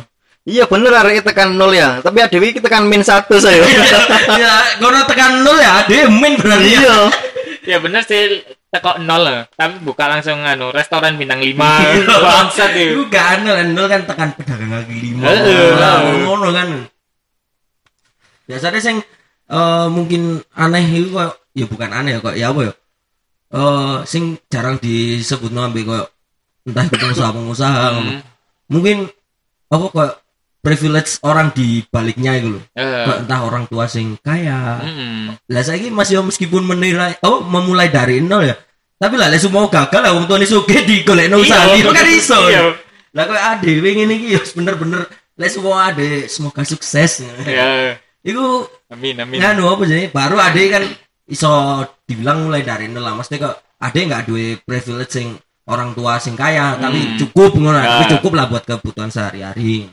Iya 0.50 0.66
bener 0.66 0.90
arek 0.98 1.22
tekan 1.22 1.54
nol 1.54 1.70
ya 1.70 2.02
tapi 2.02 2.26
adewi 2.26 2.58
kita 2.58 2.66
tekan 2.66 2.90
min 2.90 3.06
satu 3.06 3.38
saya 3.38 3.62
ya 4.42 4.54
kono 4.82 5.06
tekan 5.06 5.46
nol 5.46 5.58
ya 5.62 5.86
dia 5.86 6.10
main 6.10 6.34
berarti 6.34 6.70
ya 6.74 6.82
iya 6.82 6.98
ya 7.70 7.78
bener 7.78 8.02
sih 8.02 8.42
teko 8.70 9.02
nol 9.02 9.50
tapi 9.54 9.82
buka 9.82 10.06
langsung 10.10 10.42
anu 10.46 10.70
restoran 10.70 11.18
bintang 11.18 11.42
5 11.42 11.58
bangsat 12.26 12.72
Itu 12.74 12.82
itu 12.98 13.02
gak 13.10 13.26
aneh 13.42 13.66
nol 13.74 13.86
kan 13.90 14.02
tekan 14.06 14.30
pedagang 14.38 14.70
kaki 14.74 14.96
lima. 14.98 15.22
Heeh, 15.26 15.74
Lah, 15.74 15.98
lah. 16.06 16.18
ngono 16.26 16.50
kan. 16.54 16.70
Biasanya 18.46 18.80
sing 18.82 18.98
eh, 19.50 19.88
mungkin 19.90 20.42
aneh 20.54 20.86
itu 20.86 21.10
kok 21.14 21.34
ya 21.58 21.66
bukan 21.66 21.90
aneh 21.90 22.18
ya 22.18 22.20
kok 22.22 22.36
ya 22.38 22.46
apa 22.54 22.62
ya? 22.70 22.74
Eh 23.50 23.98
sing 24.06 24.38
jarang 24.54 24.78
disebut 24.78 25.50
ngambil 25.50 25.84
kok 25.90 26.06
entah 26.70 26.86
itu 26.86 26.96
pengusaha-pengusaha. 27.02 27.86
Hmm. 27.98 28.22
Mungkin 28.70 29.10
apa 29.74 29.86
kok 29.90 30.10
privilege 30.60 31.18
orang 31.24 31.52
di 31.52 31.82
baliknya 31.88 32.36
itu 32.36 32.60
loh. 32.60 32.64
Kok 32.76 33.18
entah 33.24 33.40
orang 33.42 33.64
tua 33.66 33.88
sing 33.88 34.20
kaya. 34.20 34.84
mm. 34.84 35.48
Lah 35.48 35.64
saiki 35.64 35.88
masih 35.90 36.20
meskipun 36.22 36.64
menilai 36.64 37.16
oh 37.24 37.40
memulai 37.42 37.88
dari 37.88 38.20
nol 38.20 38.44
ya. 38.44 38.56
Tapi 39.00 39.16
lah 39.16 39.32
lek 39.32 39.40
semua 39.40 39.72
gagal 39.72 40.02
lah 40.04 40.12
wong 40.12 40.28
tuane 40.28 40.44
sugih 40.44 40.84
digolekno 40.84 41.40
usaha 41.40 41.72
Iya, 41.72 41.80
itu 41.80 41.90
kan 41.90 42.06
iso. 42.12 42.40
iya. 42.52 42.62
Lah 43.16 43.24
kok 43.24 43.40
ade 43.40 43.72
wingi 43.80 44.04
iki 44.06 44.28
ya 44.36 44.42
bener-bener 44.52 45.08
lek 45.40 45.50
semua 45.50 45.90
ade 45.90 46.28
semoga 46.28 46.68
sukses. 46.68 47.24
ya 47.48 47.96
Iku 48.20 48.68
amin 48.92 49.24
amin 49.24 49.40
nganu 49.40 49.64
apa 49.72 49.84
sih? 49.88 50.12
Baru 50.12 50.36
ade 50.36 50.68
kan 50.68 50.84
iso 51.24 51.52
dibilang 52.04 52.44
mulai 52.44 52.68
dari 52.68 52.92
nol 52.92 53.02
lah. 53.02 53.16
Mesti 53.16 53.40
kok 53.40 53.80
ade 53.80 54.00
nggak 54.04 54.28
duwe 54.28 54.60
privilege 54.60 55.16
sing 55.16 55.40
orang 55.70 55.94
tua 55.94 56.18
sing 56.20 56.34
kaya, 56.34 56.76
tapi 56.76 56.98
Hmm. 57.00 57.16
cukup 57.16 57.54
ngono. 57.56 57.78
Ya. 57.78 58.02
Tapi 58.02 58.04
cukup 58.18 58.32
lah 58.36 58.50
buat 58.50 58.66
kebutuhan 58.66 59.08
sehari-hari. 59.08 59.86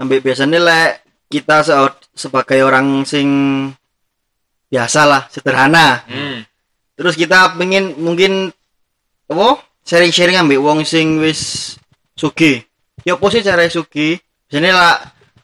Sampai 0.00 0.24
biasanya 0.24 0.56
lek 0.56 0.92
kita 1.28 1.60
se- 1.60 2.08
sebagai 2.16 2.64
orang 2.64 3.04
sing 3.04 3.28
biasa 4.72 5.00
lah 5.04 5.22
sederhana. 5.28 6.00
Hmm. 6.08 6.40
terus 6.96 7.16
kita 7.16 7.52
pengen 7.60 7.96
mungkin 8.00 8.48
apa? 9.28 9.60
Sharing-sharing 9.84 10.36
ambek 10.40 10.60
wong 10.60 10.84
sing 10.88 11.20
wis 11.20 11.76
sugi. 12.16 12.60
Ya 13.04 13.16
apa 13.16 13.26
sih 13.32 13.40
cara 13.44 13.64
sugi? 13.68 14.16
Biasanya 14.48 14.72
lah 14.72 14.94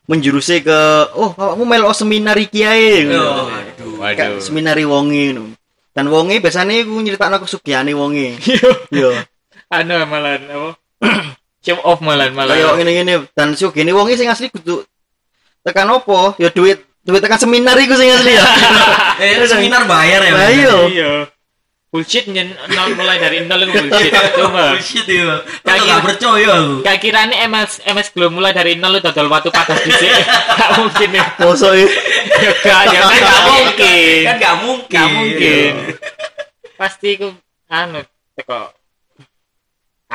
menjurusi 0.08 0.60
ke 0.62 0.78
oh 1.16 1.32
kamu 1.32 1.64
melo 1.64 1.90
seminar 1.92 2.36
iki 2.40 2.64
ae 2.64 3.04
ngono. 3.08 3.48
aduh. 3.52 3.92
Waduh 4.00 4.40
seminari 4.40 4.84
wonge 4.84 5.32
ngono. 5.32 5.52
Dan 5.96 6.12
wonge 6.12 6.40
biasanya 6.44 6.84
aku 6.84 7.00
nyeritakno 7.00 7.40
kesugihane 7.40 7.92
wonge. 7.96 8.36
Yo. 8.92 9.12
Anu 9.72 9.96
malah 10.04 10.36
apa 10.36 10.70
show 11.66 11.78
off 11.82 11.98
malah 11.98 12.30
malah 12.30 12.54
kayak 12.54 12.78
ngene-ngene 12.78 13.14
dan 13.32 13.52
sugihane 13.52 13.90
wonge 13.90 14.14
sing 14.14 14.26
asli 14.26 14.46
kudu 14.46 14.86
tekan 15.60 15.90
opo 15.90 16.32
ya 16.36 16.48
duit 16.48 16.78
duit 17.02 17.18
tekan 17.18 17.36
seminar 17.36 17.74
iku 17.76 17.92
sing 17.92 18.06
asli 18.08 18.32
ya 18.32 18.44
Eh, 19.18 19.42
seminar 19.42 19.82
bayar 19.84 20.20
ya. 20.20 20.30
Mas? 20.30 20.50
iya. 20.52 20.76
iya 20.86 21.10
bullshit 21.86 22.28
nyen 22.28 22.52
nol 22.68 22.92
mulai 22.92 23.16
dari 23.16 23.40
nol 23.42 23.62
itu 23.62 23.72
bullshit 23.72 24.12
coba 24.36 24.76
Bullshit 24.76 25.06
ya. 25.08 25.40
Kayak 25.58 25.64
Kayak 25.64 25.80
gak 25.80 25.96
gitu. 25.96 26.04
percaya 26.04 26.48
aku. 26.52 26.74
kayak 26.82 27.00
kiranya 27.00 27.36
MS 27.48 27.72
MS 27.86 28.08
belum 28.12 28.32
mulai 28.34 28.52
dari 28.52 28.72
nol 28.76 28.94
itu 28.94 29.06
dodol 29.06 29.26
waktu 29.26 29.48
patas 29.48 29.80
di 29.80 29.90
sini 29.90 30.20
gak 30.60 30.70
mungkin 30.76 31.08
ya 31.10 31.24
mosok 31.38 31.72
e 31.72 31.84
ya 32.36 32.50
gak 32.60 32.80
ya 32.86 33.00
kan 33.00 33.16
gak 33.16 33.42
mungkin 33.48 34.20
Kan 34.22 34.36
gak 34.36 34.56
mungkin. 34.60 34.92
gak 34.92 35.08
mungkin 35.10 35.72
pasti 36.76 37.08
ku 37.16 37.28
anu 37.66 38.00
teko 38.36 38.60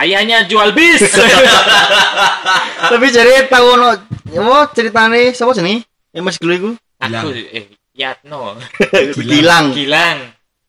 ayahnya 0.02 0.44
jual 0.44 0.72
bis 0.72 1.02
tapi 2.92 3.06
jadi 3.08 3.46
tahu 3.48 3.70
no 3.76 3.90
apa 4.32 4.60
ceritane 4.72 5.32
sapa 5.32 5.54
jenenge 5.54 5.86
yang 6.12 6.24
Mas 6.24 6.36
Glo 6.36 6.52
iku 6.52 6.70
aku 6.98 7.28
eh 7.52 7.66
Yatno 7.92 8.58
Gilang 9.16 9.72
Gilang 9.72 10.18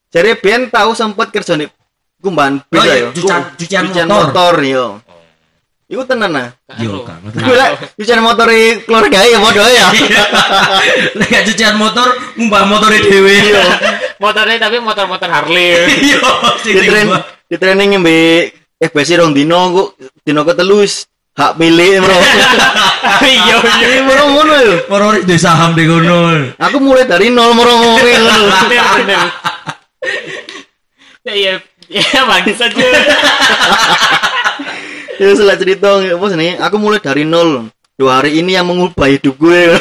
jadi 0.09 0.37
Ben 0.37 0.69
tahu 0.69 0.93
sempat 0.93 1.31
kerja 1.31 1.57
nih 1.57 1.71
kumban 2.19 2.61
Oh, 2.63 2.67
bisa 2.71 2.85
iya, 2.87 2.95
ya 3.01 3.09
cucian- 3.11 3.49
cucian 3.57 3.83
cucian 3.89 4.07
motor. 4.07 4.27
motor 4.29 4.55
yo 4.63 4.87
Iku 5.93 6.09
tenan 6.09 6.33
nah. 6.33 6.49
Yo. 6.81 7.05
Kang. 7.05 7.21
Iku 7.21 7.53
lek 7.53 7.71
cucian 8.01 8.25
motor 8.25 8.49
keluarga 8.81 9.21
ya 9.21 9.37
padha 9.37 9.69
ya. 9.69 9.87
Lek 11.21 11.29
gak 11.29 11.45
cucian 11.45 11.77
motor, 11.77 12.09
ngumbah 12.33 12.65
motore 12.65 12.97
dhewe. 12.97 13.37
motornya 14.17 14.57
tapi 14.57 14.81
motor-motor 14.81 15.29
Harley 15.29 15.77
Iya, 16.09 16.17
sing 16.65 16.81
Di 16.81 16.89
dibuat. 16.89 17.29
di 17.45 17.57
training 17.61 18.01
mbek 18.01 18.62
FBC 18.83 19.23
rong 19.23 19.31
dino 19.31 19.71
kok 19.71 19.89
dino 20.27 20.43
ketelu 20.43 20.83
wis 20.83 21.07
hak 21.39 21.55
milik 21.55 22.03
bro. 22.03 22.19
iya 23.31 23.57
iya 23.63 24.03
bro 24.03 24.25
ngono 24.27 24.55
yo. 24.59 24.75
Moro 24.91 25.23
di 25.23 25.37
saham 25.39 25.79
di 25.79 25.87
kono. 25.87 26.51
Aku 26.59 26.83
mulai 26.83 27.07
dari 27.07 27.31
nol 27.31 27.55
moro 27.55 27.71
ngono 27.79 28.03
ya 31.23 31.31
iya 31.31 31.55
ya 31.87 32.27
bangsa 32.27 32.67
aja 32.67 32.83
Ya 35.23 35.31
setelah 35.39 35.55
cerita 35.55 36.03
apa 36.03 36.27
sih 36.35 36.59
Aku 36.59 36.77
mulai 36.83 36.99
dari 36.99 37.23
nol. 37.23 37.71
Dua 37.95 38.19
hari 38.19 38.43
ini 38.43 38.59
yang 38.59 38.67
mengubah 38.67 39.07
hidup 39.07 39.39
gue. 39.39 39.79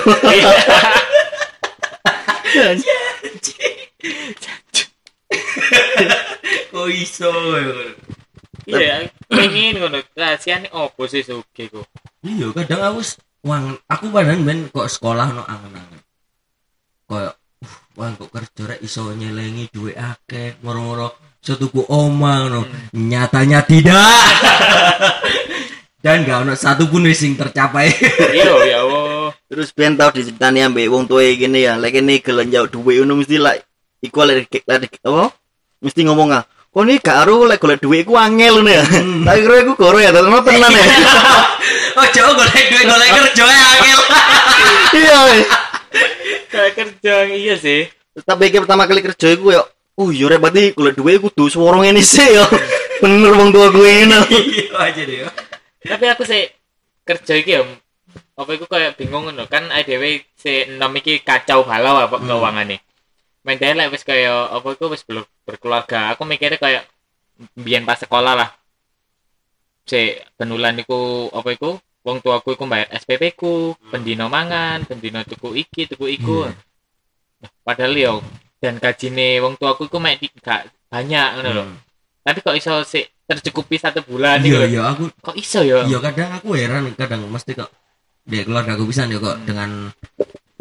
Kok 6.69 6.87
iso 6.93 7.33
ya? 7.57 8.20
Iya 8.77 9.09
pengen 9.27 9.81
ngono 9.81 9.99
rahasiane 10.15 10.71
opo 10.71 11.09
sih 11.09 11.25
suge 11.25 11.67
kok 11.67 11.87
Iya, 12.21 12.53
kadang 12.53 12.81
aku 12.85 13.01
wang 13.41 13.81
aku 13.89 14.13
padahal 14.13 14.45
ben 14.45 14.69
kok 14.69 14.85
sekolah 14.85 15.33
no 15.33 15.41
angen-angen. 15.41 16.01
Kayak 17.09 17.33
uh, 17.33 17.77
wang 17.97 18.13
kok 18.13 18.29
kerja 18.29 18.61
rek 18.69 18.79
iso 18.85 19.09
nyelengi 19.17 19.73
duit 19.73 19.97
akeh, 19.97 20.61
moro-moro 20.61 21.17
iso 21.41 21.57
tuku 21.57 21.81
omah 21.89 22.45
no. 22.45 22.61
Nyatanya 22.93 23.65
tidak. 23.65 24.05
Dan 26.01 26.25
gak 26.25 26.45
ono 26.45 26.53
satu 26.53 26.89
pun 26.89 27.09
wis 27.09 27.25
sing 27.25 27.33
tercapai. 27.33 27.89
iya 28.37 28.53
ya 28.69 28.77
Allah 28.85 29.33
Terus 29.45 29.69
ben 29.73 29.93
tau 29.93 30.09
diceritani 30.13 30.65
ambek 30.65 30.89
wong 30.89 31.09
tuwa 31.09 31.25
gini 31.25 31.65
ya. 31.65 31.77
Lek 31.81 31.97
kene 31.97 32.21
gelem 32.21 32.53
jauh 32.53 32.69
duwe 32.69 33.01
ngono 33.01 33.21
mesti 33.21 33.41
like 33.41 33.65
iku 34.05 34.25
lek 34.29 34.45
lek 34.49 35.01
apa? 35.01 35.33
Mesti 35.81 36.05
ngomong 36.05 36.37
ah. 36.37 36.45
Kok 36.71 36.87
ini 36.87 37.03
gak 37.03 37.27
aru 37.27 37.43
lek 37.43 37.59
golek 37.59 37.83
duit 37.83 38.07
iku 38.07 38.15
angel 38.15 38.63
ngono 38.63 38.71
ya. 38.71 38.83
Tapi 39.27 39.39
kira 39.43 39.55
iku 39.59 39.73
goro 39.75 39.99
ya, 39.99 40.07
tenan 40.15 40.39
tenan 40.39 40.71
ya. 40.71 40.85
oh, 41.99 42.07
jauh 42.15 42.31
golek 42.31 42.63
duit 42.71 42.85
golek 42.87 43.09
kerja 43.11 43.43
ya 43.45 43.65
angel. 43.75 43.99
Iya. 44.91 45.19
kayak 46.51 46.71
kerja 46.75 47.15
iya 47.27 47.55
sih 47.55 47.87
Terus 47.87 48.27
Tapi 48.27 48.51
iki 48.51 48.59
pertama 48.59 48.83
kali 48.83 48.99
kerja 48.99 49.27
iku 49.31 49.51
ya 49.51 49.63
Oh 49.95 50.11
iya 50.11 50.27
rek 50.27 50.39
berarti 50.39 50.63
golek 50.71 50.95
duit 50.95 51.19
kudu 51.19 51.47
suara 51.47 51.79
ngene 51.79 51.99
sih 51.99 52.27
ya. 52.27 52.43
Bener 53.03 53.31
wong 53.33 53.51
tua 53.51 53.67
gue 53.71 53.87
ngono. 54.03 54.19
Iya 54.27 54.75
aja 54.77 55.01
deh. 55.03 55.27
tapi 55.81 56.05
aku 56.07 56.23
sih 56.23 56.45
kerja 57.01 57.33
iki 57.35 57.57
ya 57.57 57.63
apa 58.37 58.49
iku 58.53 58.67
kayak 58.67 58.95
bingung 58.95 59.27
ngono 59.27 59.47
kan 59.47 59.67
IDW 59.71 60.21
si 60.35 60.67
enom 60.69 60.91
iki 60.93 61.19
kacau 61.19 61.63
balau 61.63 61.97
apa 61.97 62.15
Hmm. 62.15 62.27
keuangane 62.29 62.77
main 63.41 63.57
dhewe 63.57 63.73
lek 63.73 63.89
wis 63.89 64.03
kaya 64.05 64.45
apa 64.47 64.67
iku 64.71 64.91
wis 64.93 65.01
belum 65.01 65.25
berkeluarga 65.51 66.15
aku 66.15 66.23
mikirnya 66.23 66.55
kayak 66.55 66.83
biyen 67.59 67.83
pas 67.83 67.99
sekolah 67.99 68.33
lah 68.39 68.49
si 69.83 70.15
penulan 70.39 70.79
iku 70.79 71.27
apa 71.35 71.49
iku 71.51 71.75
wong 72.01 72.17
tuaku 72.23 72.57
iku 72.57 72.65
bayar 72.65 72.89
SPP 72.97 73.37
ku, 73.37 73.77
pendino 73.93 74.25
mangan, 74.25 74.81
pendino 74.89 75.21
tuku 75.21 75.53
iki, 75.53 75.85
tuku 75.85 76.17
iku. 76.17 76.49
Iya. 76.49 76.53
Nah, 77.41 77.51
Padahal 77.61 77.93
yo 77.93 78.13
dan 78.57 78.81
gajine 78.81 79.37
wong 79.41 79.57
tuaku 79.57 79.85
iku 79.89 79.97
mek 80.01 80.21
gak 80.41 80.69
banyak 80.89 81.27
ngono 81.37 81.49
lho. 81.53 81.63
Hmm. 81.65 81.77
Tapi 82.21 82.39
kok 82.41 82.57
iso 82.57 82.85
sik 82.85 83.05
tercukupi 83.25 83.79
satu 83.79 84.03
bulan 84.03 84.43
iya 84.43 84.67
iya 84.67 84.81
aku 84.91 85.07
Kok 85.23 85.35
iso 85.39 85.63
yo? 85.63 85.87
iya 85.87 85.97
kadang 86.03 86.35
aku 86.35 86.51
heran 86.59 86.91
kadang 86.99 87.23
mesti 87.31 87.55
kok 87.55 87.71
di 88.27 88.43
keluarga 88.43 88.75
aku 88.75 88.85
bisa 88.91 89.07
ya 89.07 89.17
kok 89.17 89.39
dengan 89.47 89.87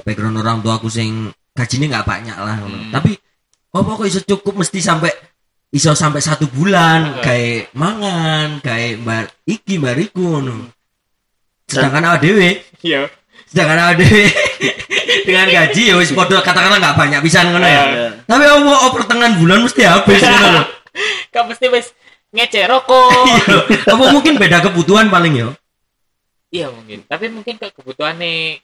background 0.07 0.39
orang 0.39 0.63
tua 0.63 0.79
aku 0.79 0.87
sing 0.87 1.29
gajinya 1.53 1.99
nggak 1.99 2.07
banyak 2.07 2.37
lah. 2.39 2.57
Hmm. 2.63 2.89
tapi 2.95 3.19
apa 3.71 3.91
kok 3.95 4.07
iso 4.07 4.21
cukup 4.27 4.61
mesti 4.61 4.79
sampai 4.79 5.11
iso 5.71 5.95
sampai 5.95 6.19
satu 6.19 6.51
bulan 6.51 7.23
kayak 7.23 7.71
mangan 7.79 8.59
kayak 8.59 8.99
bar 9.01 9.25
iki 9.47 9.79
bariku 9.79 10.19
ngono 10.39 10.71
sedangkan 11.71 12.11
awak 12.11 12.21
dewe 12.21 12.59
Iya. 12.83 13.07
sedangkan 13.47 13.79
awak 13.79 13.97
dewe 14.03 14.27
dengan 15.27 15.47
gaji 15.47 15.83
ya 15.91 15.95
wis 15.95 16.11
podo 16.11 16.43
katakanlah 16.43 16.83
nggak 16.83 16.99
banyak 16.99 17.21
bisa 17.23 17.47
ngono 17.47 17.63
ya 17.63 17.85
Iya. 17.87 18.09
tapi 18.27 18.43
apa 18.43 18.71
oh, 18.83 18.91
pertengahan 18.91 19.39
bulan 19.39 19.63
mesti 19.63 19.83
habis 19.87 20.21
ngono 20.21 20.49
loh 20.59 20.67
Kok 21.31 21.47
mesti 21.47 21.71
wis 21.71 21.95
ngecek 22.35 22.67
rokok. 22.67 23.15
Iya. 23.71 23.95
apa 23.95 24.05
mungkin 24.11 24.35
beda 24.35 24.59
kebutuhan 24.67 25.07
paling 25.07 25.39
ya 25.39 25.49
Iya 26.51 26.67
mungkin. 26.75 27.07
Tapi 27.07 27.31
mungkin 27.31 27.63
kayak 27.63 27.79
kebutuhannya 27.79 28.59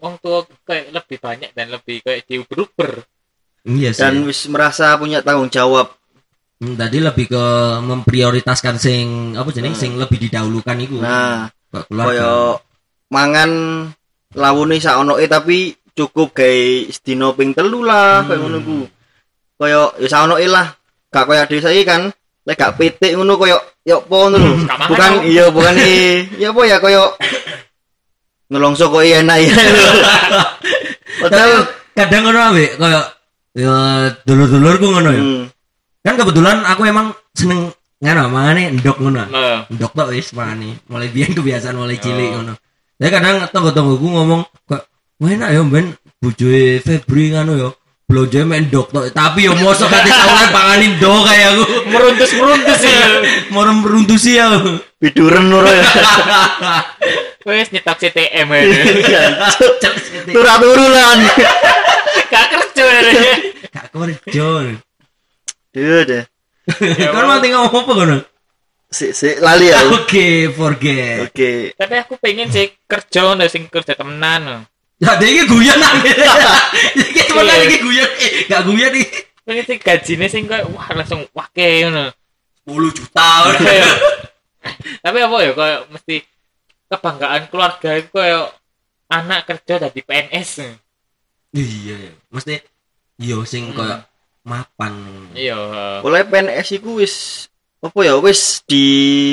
wong 0.00 0.16
tua 0.24 0.48
kayak 0.64 0.96
lebih 0.96 1.20
banyak 1.20 1.52
dan 1.52 1.68
lebih 1.68 2.00
kayak 2.00 2.24
diuber-uber. 2.24 3.04
Iya 3.68 3.90
sih. 3.92 4.00
Dan 4.00 4.24
wis 4.24 4.48
merasa 4.48 4.96
punya 4.96 5.20
tanggung 5.20 5.48
jawab. 5.48 5.92
Hmm, 6.58 6.74
tadi 6.74 6.98
lebih 6.98 7.30
ke 7.30 7.44
memprioritaskan 7.80 8.74
sing 8.76 9.04
apa 9.32 9.46
jeneng 9.52 9.72
sing 9.72 9.94
lebih 9.94 10.18
didahulukan 10.18 10.74
iku. 10.80 10.98
nah 10.98 11.46
kaya 11.70 12.58
mangan 13.08 13.50
lawune 14.32 14.80
sak 14.80 14.98
onoke 14.98 15.22
tapi 15.24 15.70
cukup 15.94 16.34
gawe 16.34 16.58
sedina 16.90 17.30
ping 17.30 17.52
telu 17.52 17.84
lah 17.84 18.24
Hmm. 18.24 18.26
kaya 18.26 18.38
ngono 18.40 18.58
ku 18.60 18.76
kaya 19.54 19.80
ya 20.00 20.06
sak 20.08 20.26
onoke 20.26 20.46
lah. 20.48 20.66
Gak 21.08 21.24
kaya 21.24 21.46
dhewe 21.46 21.62
saiki 21.62 21.86
kan 21.86 22.10
lek 22.42 22.56
gak 22.56 22.74
pitik 22.74 23.14
ngono 23.14 23.38
kaya 23.38 23.54
ya 23.86 23.96
apa 24.02 24.14
ngono 24.18 24.36
lho. 24.36 24.52
Bukan 24.90 25.12
iya 25.30 25.44
bukan 25.48 25.74
i- 25.78 26.26
ya 26.42 26.50
apa 26.50 26.60
ya 26.66 26.76
kaya 26.82 27.02
ngelongso 28.48 28.88
kok 28.88 29.04
iya 29.04 29.20
enak 29.22 29.38
ya. 29.44 29.52
Tapi 31.18 31.22
padahal 31.22 31.52
kadang 31.94 32.22
ngono 32.26 32.40
ambek 32.50 32.70
kaya 32.76 33.00
ya 33.58 33.74
dulur-dulurku 34.22 34.86
ngono 34.86 35.10
ya. 35.10 35.22
hmm, 35.22 35.44
Kan 35.98 36.14
kebetulan 36.14 36.62
aku 36.62 36.86
emang 36.86 37.10
seneng 37.34 37.74
ngono 37.98 38.22
mangane 38.30 38.70
ndok 38.78 38.96
ngono. 39.02 39.26
Nah, 39.26 39.66
Ndok 39.66 39.92
tok 39.92 40.14
wis 40.14 40.30
mangane. 40.30 40.78
Mulai 40.86 41.10
biyen 41.10 41.34
kebiasaan 41.34 41.74
mulai 41.74 41.98
cilik 41.98 42.30
Oh. 42.30 42.34
ngono. 42.38 42.54
Tapi 42.98 43.10
kadang 43.10 43.36
tonggo-tonggoku 43.50 44.06
ngomong 44.06 44.42
kok 44.64 44.82
"Wah, 45.18 45.30
enak 45.30 45.50
ya 45.50 45.62
ben 45.66 45.86
bojoe 46.22 46.78
Febri 46.78 47.34
ngono 47.34 47.52
ya. 47.58 47.70
Blojoe 48.08 48.46
men 48.46 48.70
ndok 48.70 48.88
tok. 48.88 49.04
Tapi 49.12 49.50
yo 49.50 49.52
mosok 49.58 49.90
kate 49.90 50.08
saulan 50.08 50.48
panganin 50.48 50.96
ndok 50.96 51.26
kayak 51.26 51.50
aku. 51.52 51.64
meruntus-meruntus 51.92 52.78
sih. 52.78 52.94
Mau 53.50 53.66
meruntus 53.68 54.20
sih 54.22 54.38
ya. 54.38 54.46
biduren 55.02 55.46
ora 55.50 55.70
ya 55.70 55.86
Wes 57.48 57.72
nyetok 57.72 57.96
CTM 57.96 58.48
aja. 58.52 58.80
turun-turunan 60.28 61.18
Gak 62.28 62.46
kerja 62.52 62.84
ya. 62.84 63.34
Gak 63.72 63.86
kerja. 63.88 64.48
Iya 65.72 65.98
deh. 66.04 66.24
Kan 67.14 67.24
mau 67.24 67.40
tinggal 67.40 67.64
ngomong 67.64 67.84
apa 67.84 67.92
kono? 67.94 68.18
Si, 68.88 69.12
si, 69.12 69.36
lali 69.40 69.68
ya. 69.72 69.80
Oke, 69.96 70.52
forget. 70.52 71.28
Oke. 71.28 71.72
Tapi 71.72 71.94
aku 71.96 72.20
pengen 72.20 72.48
sih 72.48 72.68
kerja 72.84 73.32
nih 73.32 73.48
sing 73.48 73.68
kerja 73.68 73.96
temenan. 73.96 74.64
Ya 74.98 75.14
dia 75.16 75.28
ini 75.30 75.42
guyon 75.46 75.78
nang. 75.78 76.02
Iki 77.00 77.20
cuma 77.30 77.46
Iya. 77.46 77.52
lagi 77.64 77.76
guyon. 77.78 78.08
Eh, 78.18 78.30
gak 78.44 78.62
guyon 78.64 78.90
nih. 78.92 79.06
Pengen 79.44 79.64
sih 79.64 79.76
gajine 79.78 80.26
sing 80.28 80.44
kayak 80.44 80.68
wah 80.68 80.88
langsung 80.92 81.24
wake 81.32 81.88
ngono. 81.88 82.12
10 82.68 82.96
juta. 82.96 83.28
Kayak- 83.56 83.96
Tapi 85.00 85.18
apa 85.22 85.36
ya 85.40 85.52
kayak 85.54 85.80
mesti 85.88 86.16
kebanggaan 86.88 87.42
keluarga 87.48 87.90
itu 87.94 88.10
kayak 88.10 88.52
anak 89.08 89.40
kerja 89.44 89.74
dari 89.78 90.00
PNS. 90.00 90.50
Iya, 91.50 91.94
iya. 91.96 92.12
Mesti 92.28 92.54
yo 93.18 93.44
sing 93.44 93.72
Hmm. 93.72 93.76
koyo 93.76 93.96
mapan. 94.42 94.94
Iya. 95.32 95.56
Oleh 96.00 96.24
PNS 96.24 96.68
iku 96.74 96.98
wis 96.98 97.46
apa 97.78 97.98
ya 98.02 98.18
wis 98.18 98.66
di 98.66 98.84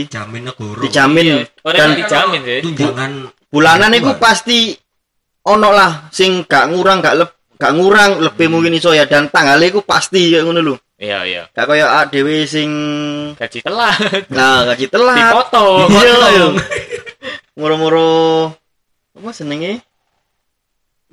Jamin 0.06 0.46
negara. 0.46 0.78
dijamin 0.80 1.26
Iya, 1.26 1.38
orang 1.65 1.78
dan 1.82 1.89
dijamin 1.98 2.41
sih. 2.46 2.60
tunjangan 2.62 3.12
bulanan 3.50 3.91
iku 3.91 4.12
pasti 4.15 4.78
ono 5.41 5.70
lah 5.72 6.13
sing 6.13 6.46
gak 6.46 6.70
ngurang 6.70 7.02
gak 7.02 7.18
leb, 7.18 7.30
gak 7.58 7.74
ngurang 7.74 8.22
lebih 8.22 8.46
mungkin 8.48 8.74
iso 8.74 8.94
ya 8.94 9.10
dan 9.10 9.34
tanggalnya 9.34 9.65
iku 9.65 9.82
pasti 9.82 10.30
kayak 10.30 10.46
ngono 10.46 10.62
lho. 10.62 10.76
Iya 10.96 11.20
iya. 11.26 11.44
Gak 11.52 11.65
kaya 11.65 11.89
awak 11.89 12.13
dhewe 12.13 12.46
sing 12.46 12.70
Gaji 13.34 13.60
telat. 13.65 13.98
nah 14.30 14.62
gaji 14.63 14.86
telat. 14.88 15.18
Dipotong. 15.18 15.89
Iya, 15.89 16.02
iya. 16.06 16.13
Dipotong. 16.13 16.54
Moro-moro 17.56 18.52
apa 19.12 19.32
senenge? 19.32 19.80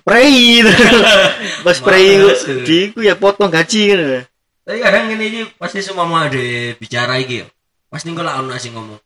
Prei. 0.02 0.59
Pas 1.64 1.78
Males. 1.81 2.42
di 2.66 2.90
iku 2.90 2.98
ya 3.00 3.14
potong 3.14 3.46
gaji 3.48 3.83
kan. 3.88 4.26
Tapi 4.62 4.78
kadang 4.78 5.11
ini 5.11 5.24
iki 5.24 5.40
pasti 5.55 5.78
semua 5.78 6.02
mau 6.02 6.18
ada 6.18 6.38
bicara 6.74 7.18
iki 7.18 7.42
ya. 7.42 7.46
Pasti 7.87 8.11
kok 8.11 8.22
lah 8.22 8.42
ono 8.42 8.59
sing 8.59 8.74
ngomong. 8.74 8.98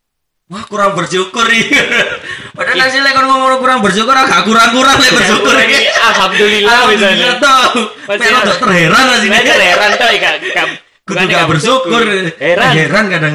Wah 0.46 0.64
kurang 0.64 0.96
bersyukur 0.96 1.44
iki. 1.44 1.76
Padahal 2.56 2.76
Iya. 2.78 2.84
hasilnya 2.88 3.12
kan 3.12 3.24
ngomong 3.24 3.60
kurang 3.60 3.84
bersyukur 3.84 4.14
agak 4.14 4.48
kurang-kurang 4.48 4.96
lek 4.96 5.12
bersyukur 5.12 5.52
iki. 5.58 5.80
Alhamdulillah 6.08 6.72
Alhamdulillah 6.72 7.12
misalnya. 7.12 7.30
toh. 7.36 7.64
Pasti 8.06 8.20
Pero 8.22 8.38
terheran 8.56 9.04
sih. 9.20 9.28
Nah, 9.28 9.40
kan 9.42 9.58
heran 9.60 9.90
tuh 9.92 10.08
ya 10.08 10.18
kak. 10.18 10.34
kak- 10.54 10.76
Kudu 11.06 11.22
gak 11.22 11.28
gak 11.30 11.46
bersyukur. 11.52 12.02
Heran. 12.40 12.70
Heran 12.72 13.04
kadang. 13.06 13.34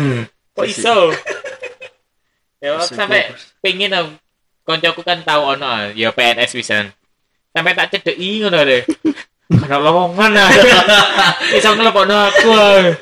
Kok 0.52 0.66
iso? 0.66 0.96
Ya 2.62 2.78
sampai 2.86 3.34
pengen 3.60 3.92
aku 3.92 4.14
koncoku 4.64 5.02
kan 5.02 5.26
tahu 5.26 5.58
ono 5.58 5.92
ya 5.98 6.14
PNS 6.14 6.54
pisan. 6.56 6.86
Sampai 7.52 7.76
tak 7.76 7.92
cedeki 7.92 8.46
ngono 8.46 8.60
deh. 8.64 8.84
Karena 9.60 9.78
lowongan 9.84 10.40
ah. 10.40 10.50
Iso 11.58 11.76
ngelepokno 11.76 12.16
aku. 12.16 12.50
ah. 12.56 12.96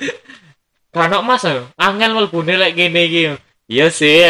Karena 0.90 1.22
Mas, 1.22 1.46
ah. 1.46 1.70
angel 1.78 2.18
mlebune 2.18 2.58
lek 2.58 2.74
ngene 2.74 3.02
iki. 3.06 3.24
Iya 3.70 3.94
sih. 3.94 4.26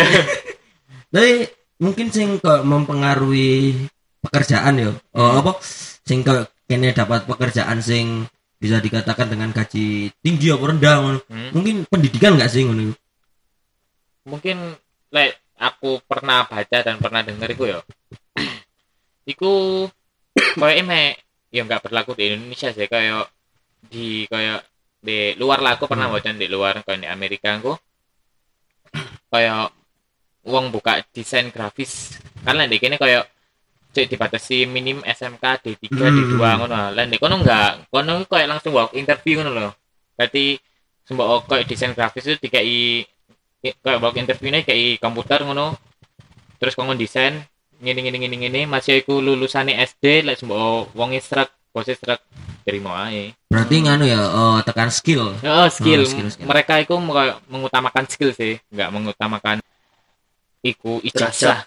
Tapi 1.13 1.47
mungkin 1.79 2.11
sing 2.11 2.35
kok 2.43 2.67
mempengaruhi 2.67 3.87
pekerjaan 4.19 4.83
ya. 4.83 4.91
Oh, 5.15 5.39
apa 5.39 5.63
sing 6.03 6.27
kok 6.27 6.51
kene 6.67 6.91
dapat 6.91 7.23
pekerjaan 7.23 7.79
sing 7.79 8.27
bisa 8.59 8.83
dikatakan 8.83 9.31
dengan 9.31 9.55
gaji 9.55 10.11
tinggi 10.19 10.51
apa 10.51 10.75
rendah. 10.75 11.23
Hmm. 11.31 11.49
Mungkin 11.55 11.87
pendidikan 11.87 12.35
enggak 12.35 12.51
sih 12.51 12.67
ngono? 12.67 12.91
Mungkin 14.27 14.75
lek 15.09 15.31
aku 15.59 15.99
pernah 16.05 16.47
baca 16.47 16.77
dan 16.85 16.95
pernah 17.03 17.21
denger 17.25 17.49
iku 17.55 17.63
ya. 17.67 17.79
iku 19.31 19.51
kayak 20.55 20.77
eme 20.81 21.01
ya 21.49 21.61
nggak 21.65 21.81
berlaku 21.89 22.13
di 22.17 22.31
Indonesia 22.33 22.69
sih 22.71 22.87
kayak 22.87 23.27
di 23.89 24.25
kayak 24.29 24.63
di 24.99 25.33
luar 25.39 25.59
lah 25.63 25.75
aku 25.79 25.87
pernah 25.87 26.07
Hmm. 26.11 26.15
baca 26.19 26.31
di 26.35 26.47
luar 26.51 26.83
kayak 26.83 26.99
di 27.03 27.07
Amerika 27.09 27.55
aku 27.57 27.73
kayak 29.33 29.71
uang 30.47 30.65
buka 30.73 31.03
desain 31.11 31.51
grafis 31.51 32.17
karena 32.45 32.65
di 32.65 32.77
kini 32.79 32.95
kayak 32.95 33.27
cek 33.89 34.05
dibatasi 34.15 34.69
minim 34.69 35.01
SMK 35.01 35.43
D3 35.65 35.85
Hmm. 35.89 36.15
D2 36.15 36.41
ngono 36.61 36.77
lah 36.93 37.05
di 37.09 37.17
kono 37.17 37.41
enggak 37.41 37.89
kono 37.89 38.21
kayak 38.29 38.47
langsung 38.47 38.71
walk 38.77 38.93
interview 38.93 39.41
ngono 39.41 39.51
loh 39.51 39.73
berarti 40.15 40.55
semua 41.03 41.41
kayak 41.43 41.65
desain 41.65 41.93
grafis 41.97 42.29
itu 42.29 42.37
dikai 42.37 43.01
kayak 43.59 43.99
walk 43.99 44.15
interviewnya 44.15 44.63
kayak 44.63 45.03
komputer 45.03 45.43
ngono 45.43 45.75
terus 46.59 46.75
kamu 46.75 46.95
desain 46.95 47.43
ngini 47.79 47.99
ngini 48.07 48.17
ngini 48.23 48.35
ngini 48.43 48.61
masih 48.67 48.99
aku 49.03 49.19
lulusannya 49.19 49.79
SD 49.79 50.27
lah 50.27 50.35
semua 50.35 50.83
wong 50.91 51.15
istrak 51.15 51.51
bos 51.71 51.87
istrak 51.87 52.19
terima 52.67 53.07
aja 53.07 53.31
Berarti 53.49 53.75
nganu 53.81 54.05
ya 54.05 54.21
eh, 54.21 54.57
tekan 54.61 54.93
skill. 54.93 55.33
Oh, 55.41 55.67
skill. 55.73 56.05
Oh, 56.05 56.05
skill, 56.05 56.29
skill. 56.29 56.45
Mereka 56.45 56.85
itu 56.85 56.93
meng- 57.01 57.41
mengutamakan 57.49 58.05
skill 58.05 58.29
sih, 58.29 58.61
nggak 58.69 58.89
mengutamakan 58.93 59.57
iku 60.61 61.01
ijazah. 61.01 61.65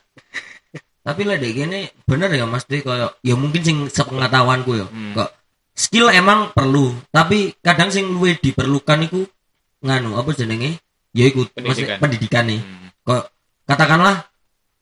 Tapi 1.02 1.26
lah 1.26 1.34
dek 1.34 1.50
gini 1.50 1.90
bener 2.06 2.30
ya 2.30 2.46
Mas 2.46 2.62
Dek 2.70 2.86
kayak 2.86 3.18
ya 3.26 3.34
mungkin 3.34 3.62
sing 3.66 3.76
sepengetahuanku 3.90 4.70
ya. 4.78 4.86
Hmm. 4.86 5.18
Kok 5.18 5.30
skill 5.74 6.06
emang 6.14 6.54
perlu, 6.54 6.94
tapi 7.10 7.50
kadang 7.58 7.90
sing 7.90 8.06
luwih 8.14 8.38
diperlukan 8.38 9.10
iku 9.10 9.26
nganu 9.82 10.14
apa 10.14 10.30
jenenge? 10.38 10.78
Ya 11.12 11.24
iku 11.26 11.44
Pendidikan. 11.46 11.68
pendidikan, 11.68 11.96
pendidikan 11.98 12.44
nih. 12.46 12.60
Hmm. 12.60 12.88
Kok 13.02 13.22
katakanlah 13.64 14.16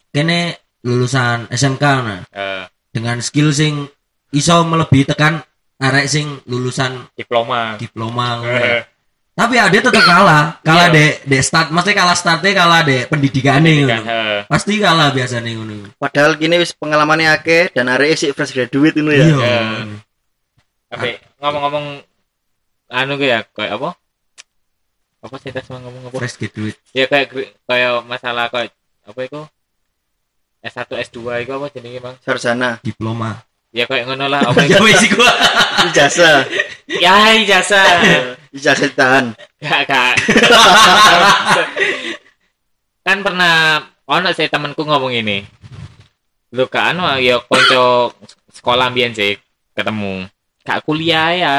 kene 0.09 0.41
lulusan 0.81 1.47
SMK 1.49 1.85
nah 2.01 2.21
Eh, 2.27 2.65
dengan 2.89 3.19
skill 3.19 3.51
sing 3.51 3.87
iso 4.31 4.63
melebihi 4.63 5.05
tekan 5.07 5.43
arek 5.77 6.07
sing 6.07 6.39
lulusan 6.45 7.11
diploma. 7.13 7.75
diploma 7.77 8.39
ya. 8.47 8.55
Eh, 8.77 8.83
Tapi 9.31 9.57
ya 9.57 9.67
dia 9.67 9.81
tetap 9.81 10.05
kalah. 10.05 10.61
Kalah 10.61 10.87
Iya. 10.87 10.95
dek 10.95 11.13
dek 11.25 11.41
start, 11.41 11.69
mesti 11.71 11.91
kalah 11.91 12.13
startnya 12.13 12.53
kalah 12.53 12.83
dek 12.83 13.09
pendidikannya 13.09 13.73
Kan, 13.73 13.81
ngono. 13.81 14.05
heeh. 14.05 14.41
Pasti 14.45 14.73
kalah 14.77 15.09
biasanya 15.11 15.51
ngono. 15.51 15.77
Padahal 15.97 16.37
kini 16.37 16.57
wis 16.57 16.71
pengalamannya 16.73 17.31
akeh 17.33 17.73
dan 17.73 17.89
arek 17.89 18.15
sik 18.15 18.35
fresh 18.35 18.53
graduate 18.53 18.93
itu 18.93 19.09
ya. 19.09 19.25
Iya. 19.25 19.37
Ya. 19.39 19.61
Tapi 20.89 21.09
ngomong-ngomong 21.39 21.87
anu 22.89 23.15
ya 23.19 23.47
kayak 23.49 23.75
apa? 23.75 23.91
Apa 25.21 25.37
sih 25.37 25.53
tadi 25.53 25.69
mau 25.69 25.81
ngomong 25.85 26.09
apa? 26.09 26.17
Fresh 26.17 26.37
graduate. 26.41 26.79
Ya 26.97 27.05
kayak 27.05 27.29
kayak 27.69 27.93
masalah 28.09 28.49
kayak 28.49 28.73
apa 29.05 29.21
itu? 29.21 29.41
S1 30.61 30.93
S2 30.93 31.19
itu 31.45 31.53
apa 31.57 31.67
jenenge, 31.73 32.01
Bang? 32.05 32.17
Sarjana. 32.21 32.81
Diploma. 32.85 33.45
Ya 33.73 33.87
kayak 33.87 34.09
ngono 34.09 34.27
lah 34.29 34.45
apa 34.45 34.61
Ya 34.71 34.77
itu? 34.81 34.85
wis 34.85 35.03
iku. 35.07 35.21
Ijazah. 35.93 36.45
Ya 37.01 37.37
ijazah. 37.39 37.87
Ijazah 38.53 38.91
tahan. 38.93 39.25
Gak, 39.63 39.81
gak. 39.89 40.15
kan 43.07 43.19
pernah 43.25 43.87
ono 44.05 44.29
sih 44.35 44.51
temanku 44.51 44.85
ngomong 44.85 45.15
ini. 45.15 45.45
Lu 46.53 46.67
gak 46.67 46.97
anu 46.97 47.07
ya 47.23 47.39
konco 47.47 48.17
sekolah 48.53 48.91
mbiyen 48.91 49.15
sih 49.15 49.39
ketemu. 49.73 50.27
Gak 50.67 50.83
kuliah 50.85 51.31
ya. 51.33 51.55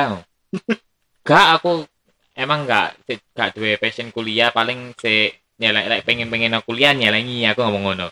Gak 1.23 1.47
aku 1.57 1.87
emang 2.33 2.63
gak 2.65 2.95
si- 3.03 3.21
gak 3.31 3.55
duwe 3.55 3.75
passion 3.75 4.09
kuliah 4.09 4.49
paling 4.49 4.95
si 4.97 5.29
nyelek 5.57 5.85
lek 5.87 6.01
pengen-pengen 6.03 6.57
aku 6.57 6.73
kuliah 6.73 6.91
nyelengi 6.91 7.45
aku 7.45 7.61
ngomong 7.61 7.83
ngono. 7.93 8.07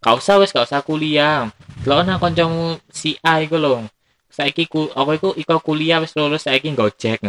Gak 0.00 0.14
usah 0.16 0.36
wis 0.40 0.52
gak 0.52 0.68
usah 0.68 0.80
kuliah. 0.80 1.48
Lo 1.84 2.00
ana 2.00 2.16
kancamu 2.16 2.76
si 2.88 3.16
A 3.20 3.40
iku 3.40 3.56
lho. 3.56 3.84
Saiki 4.28 4.66
ku 4.66 4.90
apa 4.90 5.14
iku 5.14 5.30
iko 5.32 5.60
kuliah 5.60 6.02
wis 6.02 6.10
lulus 6.14 6.44
saiki 6.44 6.72
Gojek. 6.72 7.22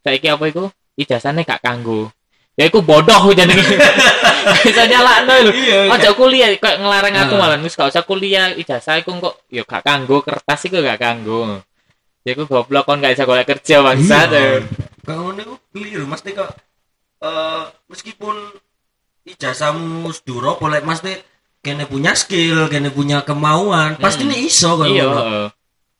Saiki 0.00 0.28
apa 0.28 0.44
iku 0.46 0.68
ijazahnya 0.94 1.42
gak 1.42 1.64
kanggo 1.64 2.12
ya 2.52 2.68
iku 2.68 2.84
bodoh 2.84 3.32
jenenge 3.32 3.64
bisa 4.60 4.84
nyalakno 4.84 5.48
lho 5.48 5.52
Iya. 5.56 5.88
ojo 5.88 6.10
kuliah 6.20 6.52
kok 6.60 6.76
ngelarang 6.76 7.16
aku 7.16 7.34
Nah. 7.40 7.48
malah 7.48 7.58
wis 7.64 7.72
gak 7.72 7.88
usah 7.88 8.04
kuliah 8.04 8.52
ijazah 8.52 9.00
iku 9.00 9.16
kok 9.16 9.40
ya 9.48 9.64
gak 9.64 9.80
kanggo 9.80 10.20
kertas 10.20 10.60
iku 10.68 10.84
gak 10.84 11.00
kanggo 11.00 11.64
ya 12.20 12.36
iku 12.36 12.44
goblok 12.44 12.84
kon 12.84 13.00
gak 13.00 13.16
bisa 13.16 13.24
golek 13.24 13.48
kerja 13.48 13.80
bangsat 13.80 14.28
Kalau 15.02 15.20
ngono 15.28 15.40
iku 15.42 15.54
keliru 15.74 16.04
mesti 16.06 16.30
kok 16.30 16.50
eh 17.22 17.62
meskipun 17.90 18.36
ijazahmu 19.22 20.10
seduro 20.10 20.58
boleh 20.58 20.82
mesti 20.82 21.14
kene 21.62 21.86
punya 21.86 22.14
skill, 22.18 22.66
kene 22.66 22.90
punya 22.90 23.22
kemauan, 23.22 23.94
pasti 23.98 24.26
Hmm. 24.26 24.30
nih 24.34 24.40
iso 24.50 24.70
kalau 24.74 24.90
iya 24.90 25.04
ngono. 25.06 25.22
heeh. 25.22 25.46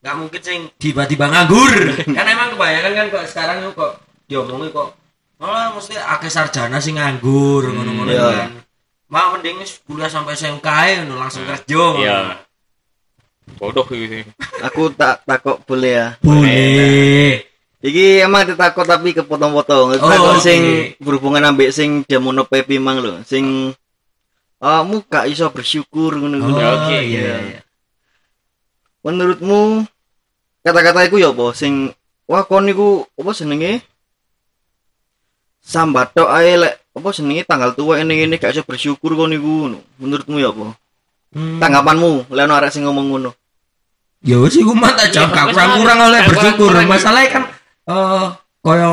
Gak 0.02 0.14
mungkin 0.18 0.40
sing 0.42 0.60
tiba-tiba 0.74 1.30
nganggur. 1.30 1.70
kan 2.18 2.26
emang 2.26 2.58
kebanyakan 2.58 2.92
kan 2.98 3.06
kok 3.10 3.24
sekarang 3.30 3.56
kok 3.70 3.92
diomongi 4.26 4.74
kok 4.74 4.90
malah 5.38 5.74
mesti 5.74 5.94
akeh 5.98 6.30
sarjana 6.30 6.78
sing 6.82 6.98
nganggur 6.98 7.70
ngono-ngono 7.70 8.10
iya. 8.10 8.26
kan. 8.46 8.50
Mak 9.06 9.26
mending 9.38 9.62
kuliah 9.86 10.10
sampai 10.10 10.34
SMK 10.34 10.66
ae 10.66 10.90
ngono 11.02 11.14
langsung 11.18 11.46
kerja. 11.46 11.78
ngono. 11.78 12.02
iya 12.02 12.18
bodoh 13.58 13.84
gitu 13.86 14.22
Aku 14.64 14.90
tak 14.94 15.22
takut 15.22 15.58
boleh 15.66 15.92
ya. 15.92 16.06
Boleh. 16.22 17.51
Iki 17.82 18.22
emang 18.22 18.46
ditakut 18.46 18.86
tapi 18.86 19.10
kepotong-potong. 19.10 19.98
Oh, 19.98 20.06
Takut 20.06 20.38
oke. 20.38 20.44
sing 20.46 20.60
berhubungan 21.02 21.50
ambek 21.50 21.74
sing 21.74 22.06
demono 22.06 22.46
pepi 22.46 22.78
mang 22.78 23.02
lho. 23.02 23.18
Sing 23.26 23.74
kamu 24.62 25.02
gak 25.10 25.26
iso 25.26 25.50
bersyukur 25.50 26.14
ngono 26.14 26.38
Oh, 26.38 26.54
oke. 26.54 26.94
iya. 27.02 27.42
iya. 27.42 27.60
Menurutmu 29.02 29.82
kata-kata 30.62 31.10
iku 31.10 31.18
ya 31.18 31.34
apa 31.34 31.50
sing 31.58 31.90
wah 32.30 32.46
kon 32.46 32.70
niku 32.70 33.02
apa 33.18 33.30
senenge? 33.34 33.82
Sambat 35.58 36.14
tok 36.14 36.30
ae 36.30 36.54
lek 36.54 36.74
apa 36.94 37.08
senenge 37.10 37.42
tanggal 37.42 37.74
tua 37.74 37.98
ini 37.98 38.26
ini 38.26 38.38
gak 38.38 38.54
iso 38.54 38.62
bersyukur 38.62 39.18
kon 39.18 39.34
niku 39.34 39.66
ngono. 39.66 39.82
Menurutmu 39.98 40.38
ya 40.38 40.54
apa? 40.54 40.78
Hmm. 41.34 41.58
Tanggapanmu 41.58 42.30
lek 42.30 42.44
ono 42.46 42.54
arek 42.54 42.70
sing 42.70 42.86
ngomong 42.86 43.06
ngono. 43.10 43.30
Ya 44.22 44.38
wis 44.38 44.54
iku 44.54 44.70
mah 44.70 44.94
tak 44.94 45.10
jawab 45.10 45.34
gak 45.34 45.50
kurang-kurang 45.50 45.98
oleh 46.06 46.20
bersyukur. 46.30 46.70
Masalahnya 46.86 47.26
kan 47.34 47.42
eh 47.84 48.26
koyo 48.60 48.92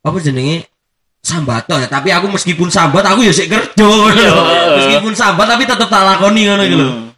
apa 0.00 0.16
jenenge 0.20 0.68
sambat 1.24 1.64
ya, 1.66 1.88
tapi 1.88 2.12
aku 2.12 2.28
meskipun 2.28 2.68
sambat 2.68 3.00
aku 3.00 3.24
ya 3.24 3.32
sik 3.32 3.48
kerja 3.48 3.80
ngono 3.80 4.12
Iya. 4.12 4.28
lho. 4.36 4.44
Meskipun 4.76 5.12
sambat 5.12 5.48
tapi 5.48 5.64
tetep 5.64 5.88
tak 5.88 6.04
lakoni 6.04 6.44
ngono 6.44 6.62
iki 6.62 6.76
lho. 6.76 6.88
Hmm. 6.88 7.08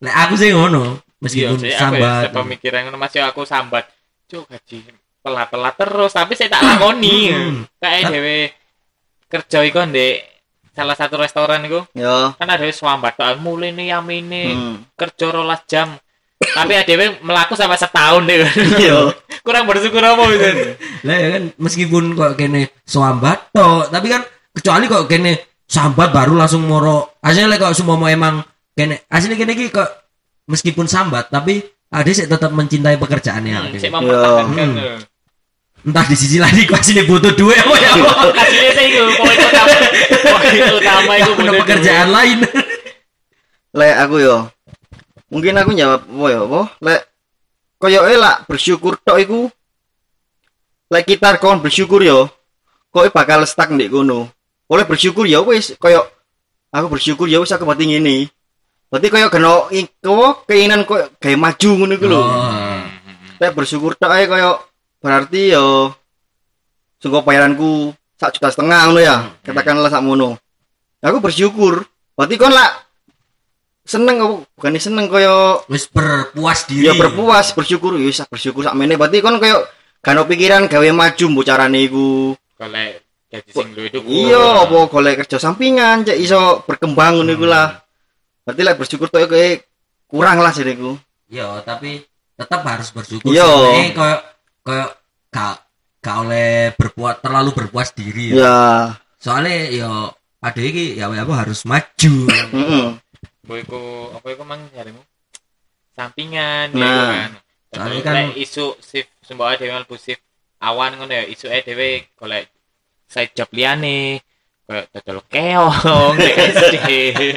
Lek 0.00 0.14
aku 0.16 0.34
sih 0.34 0.48
ngono, 0.48 0.96
iya 0.96 1.20
meskipun 1.20 1.56
sih 1.60 1.68
aku 1.68 1.74
ya 1.74 1.78
sambat. 1.78 2.22
saya 2.24 2.34
pemikiran 2.34 2.80
ngono 2.88 2.96
masih 2.96 3.20
aku 3.20 3.44
sambat 3.44 3.84
cuk 4.24 4.48
gaji 4.48 4.80
pelat-pelat 5.20 5.74
terus 5.76 6.12
tapi 6.12 6.32
saya 6.32 6.48
tak 6.48 6.62
lakoni 6.62 7.16
Hmm. 7.28 7.56
kayak 7.76 8.08
dhewe 8.08 8.38
kerja 9.28 9.58
iku 9.60 9.84
ndek 9.84 10.24
salah 10.72 10.96
satu 10.96 11.18
restoran 11.18 11.60
iku 11.64 11.84
Ya. 11.92 12.32
kan 12.32 12.48
ada 12.48 12.64
swambat 12.70 13.18
tok 13.18 13.36
mulai 13.38 13.76
nih 13.76 13.92
yamine 13.92 14.44
Hmm. 14.48 14.76
kerja 14.96 15.28
rolas 15.28 15.60
jam 15.68 16.00
tapi 16.38 16.72
adewe 16.72 17.18
melaku 17.20 17.52
sampai 17.52 17.76
setahun 17.76 18.24
deh 18.24 18.40
Iya. 18.78 19.12
kurang 19.48 19.64
bersyukur 19.64 20.04
apa 20.04 20.22
itu 20.28 20.76
Lah 21.08 21.16
ya 21.16 21.28
kan 21.40 21.42
meskipun 21.56 22.12
kok 22.12 22.36
kene 22.36 22.68
sambat 22.84 23.48
tok, 23.56 23.88
tapi 23.88 24.12
kan 24.12 24.20
kecuali 24.52 24.84
kok 24.84 25.08
kene 25.08 25.64
sambat 25.64 26.12
baru 26.12 26.36
langsung 26.36 26.68
moro. 26.68 27.16
Lek 27.24 27.56
kok 27.56 27.72
semua 27.72 27.96
mau 27.96 28.12
emang 28.12 28.44
kene 28.76 29.08
aslinya 29.08 29.40
kene 29.40 29.56
iki 29.56 29.72
kok 29.72 29.88
meskipun 30.44 30.84
sambat 30.84 31.32
tapi 31.32 31.64
ada 31.88 32.10
sih 32.12 32.28
tetap 32.28 32.52
mencintai 32.52 33.00
pekerjaannya. 33.00 33.72
Hmm, 33.72 33.80
sik 33.80 33.88
mempertahankan 33.88 34.68
Hmm. 34.76 35.00
Entah 35.78 36.04
di 36.10 36.16
sisi 36.18 36.36
lain 36.42 36.66
kok 36.68 36.82
aslinya 36.82 37.08
butuh 37.08 37.32
duit 37.32 37.56
apa 37.56 37.76
ya. 37.80 37.90
kasihnya 38.42 38.70
sih 38.76 38.84
itu 38.92 39.02
poin 39.16 39.38
utama 39.38 39.76
poin 40.26 40.60
utama 40.76 41.12
itu 41.16 41.30
Ada 41.38 41.52
pekerjaan 41.64 42.08
lain. 42.12 42.38
Lek 43.72 43.94
aku 43.96 44.16
yo. 44.20 44.36
Mungkin 45.30 45.54
aku 45.60 45.76
jawab 45.76 46.02
apa 46.04 46.26
ya, 46.28 46.38
apa? 46.44 46.60
Lek 46.82 47.00
koyo 47.78 48.02
lah 48.18 48.42
bersyukur 48.44 48.98
tok 49.00 49.18
iku 49.22 49.40
lek 50.90 51.04
kita 51.06 51.38
kon 51.38 51.62
bersyukur 51.62 52.02
yo, 52.02 52.26
kok 52.90 53.12
bakal 53.14 53.46
stuck 53.46 53.70
ndek 53.70 53.92
kono. 53.92 54.28
Oleh 54.68 54.84
bersyukur 54.84 55.24
ya 55.24 55.40
wis 55.40 55.78
koyo 55.80 56.04
aku 56.68 56.86
bersyukur 56.92 57.30
ya 57.30 57.40
wis 57.40 57.54
aku 57.54 57.64
berarti 57.64 57.88
ngene. 57.88 58.28
Berarti 58.90 59.08
koyo 59.08 59.26
kena 59.30 59.52
iko 59.72 60.44
keinginan 60.44 60.84
koyo 60.84 61.12
gawe 61.16 61.36
maju 61.36 61.70
ngono 61.78 61.92
iku 61.94 62.06
lho. 62.08 62.20
Oh. 62.20 62.82
Lek 63.38 63.52
bersyukur 63.54 63.94
tok 63.96 64.12
ae 64.12 64.24
koyo 64.26 64.60
berarti 64.98 65.54
yo 65.54 65.94
sungguh 66.98 67.22
bayaranku 67.22 67.94
sak 68.18 68.36
juta 68.36 68.50
setengah 68.50 68.90
ngono 68.90 69.00
ya. 69.00 69.16
Katakanlah 69.46 69.92
sak 69.92 70.04
mono. 70.04 70.36
Aku 71.04 71.22
bersyukur. 71.22 71.86
Berarti 72.18 72.34
kon 72.34 72.50
lah 72.50 72.87
seneng 73.88 74.20
apa 74.20 74.34
bukan 74.52 74.76
seneng 74.76 75.08
koyo 75.08 75.64
Wis 75.66 75.88
berpuas 75.88 76.68
diri. 76.68 76.86
ya 76.86 76.92
berpuas 76.92 77.56
bersyukur 77.56 77.96
ya 77.96 78.04
wis 78.04 78.20
bersyukur 78.28 78.60
sak 78.60 78.76
meneh 78.76 79.00
berarti 79.00 79.24
kon 79.24 79.40
koyo 79.40 79.64
gak 79.98 80.12
ono 80.12 80.28
pikiran 80.28 80.68
gawe 80.68 80.88
maju 80.92 81.24
mbok 81.26 81.44
carane 81.44 81.80
iku 81.82 82.36
kalau 82.54 82.84
gaji 83.32 83.50
sing 83.50 83.68
lu 83.72 83.82
itu 83.82 83.98
iya 84.06 84.62
apa 84.62 84.76
golek 84.86 85.24
kerja 85.24 85.40
sampingan 85.40 86.04
cek 86.04 86.20
iso 86.20 86.60
berkembang 86.62 87.16
ngono 87.16 87.32
iku 87.32 87.48
lah 87.48 87.80
berarti 88.44 88.60
lek 88.60 88.76
bersyukur 88.76 89.08
tuh 89.08 89.24
kayak 89.24 89.64
kurang 90.04 90.38
lah 90.38 90.52
jadiku 90.52 91.00
Yo, 91.28 91.60
tapi 91.60 92.00
tetap 92.40 92.64
harus 92.64 92.88
bersyukur. 92.88 93.28
Yo. 93.28 93.44
Sebenarnya 93.44 93.92
Kayak 93.92 94.20
kayak 94.64 94.90
gak 95.28 95.56
gak 96.00 96.16
oleh 96.24 96.72
berpuas 96.72 97.20
terlalu 97.20 97.50
berpuas 97.52 97.92
diri. 97.92 98.32
ya. 98.32 98.40
ya 98.40 98.56
Soalnya 99.20 99.68
yo 99.68 99.90
ada 100.40 100.56
iki 100.56 100.96
ya 100.96 101.12
apa 101.12 101.34
harus 101.36 101.68
maju. 101.68 102.14
heeh 102.56 102.86
Boyku 103.48 103.80
apa 104.12 104.26
iku 104.28 104.44
mang 104.44 104.60
jarimu 104.76 105.00
sampingan 105.96 106.68
Nah. 106.76 106.84
gitu 106.84 107.04
kan 107.08 107.30
Soalnya 107.68 108.00
kan- 108.04 108.32
isu 108.36 108.76
shift 108.80 109.08
sembawa 109.24 109.56
dhewe 109.56 109.72
mlebu 109.72 109.96
shift 109.96 110.20
awan 110.60 110.96
ngono 110.96 111.12
ya 111.12 111.24
isu 111.24 111.48
e 111.48 111.58
dhewe 111.64 111.88
golek 112.14 112.48
side 113.08 113.32
job 113.32 113.48
liyane 113.52 114.20
kayak 114.68 114.92
dodol 114.92 115.24
keong 115.32 116.12
nek 116.16 116.34
SD 116.36 116.76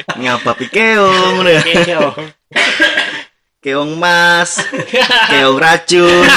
keong 0.76 1.32
ngono 1.36 1.48
ya? 1.48 1.62
Keong. 1.64 2.16
Keong 3.62 3.90
mas 3.96 4.60
keong 5.32 5.56
racun. 5.56 6.24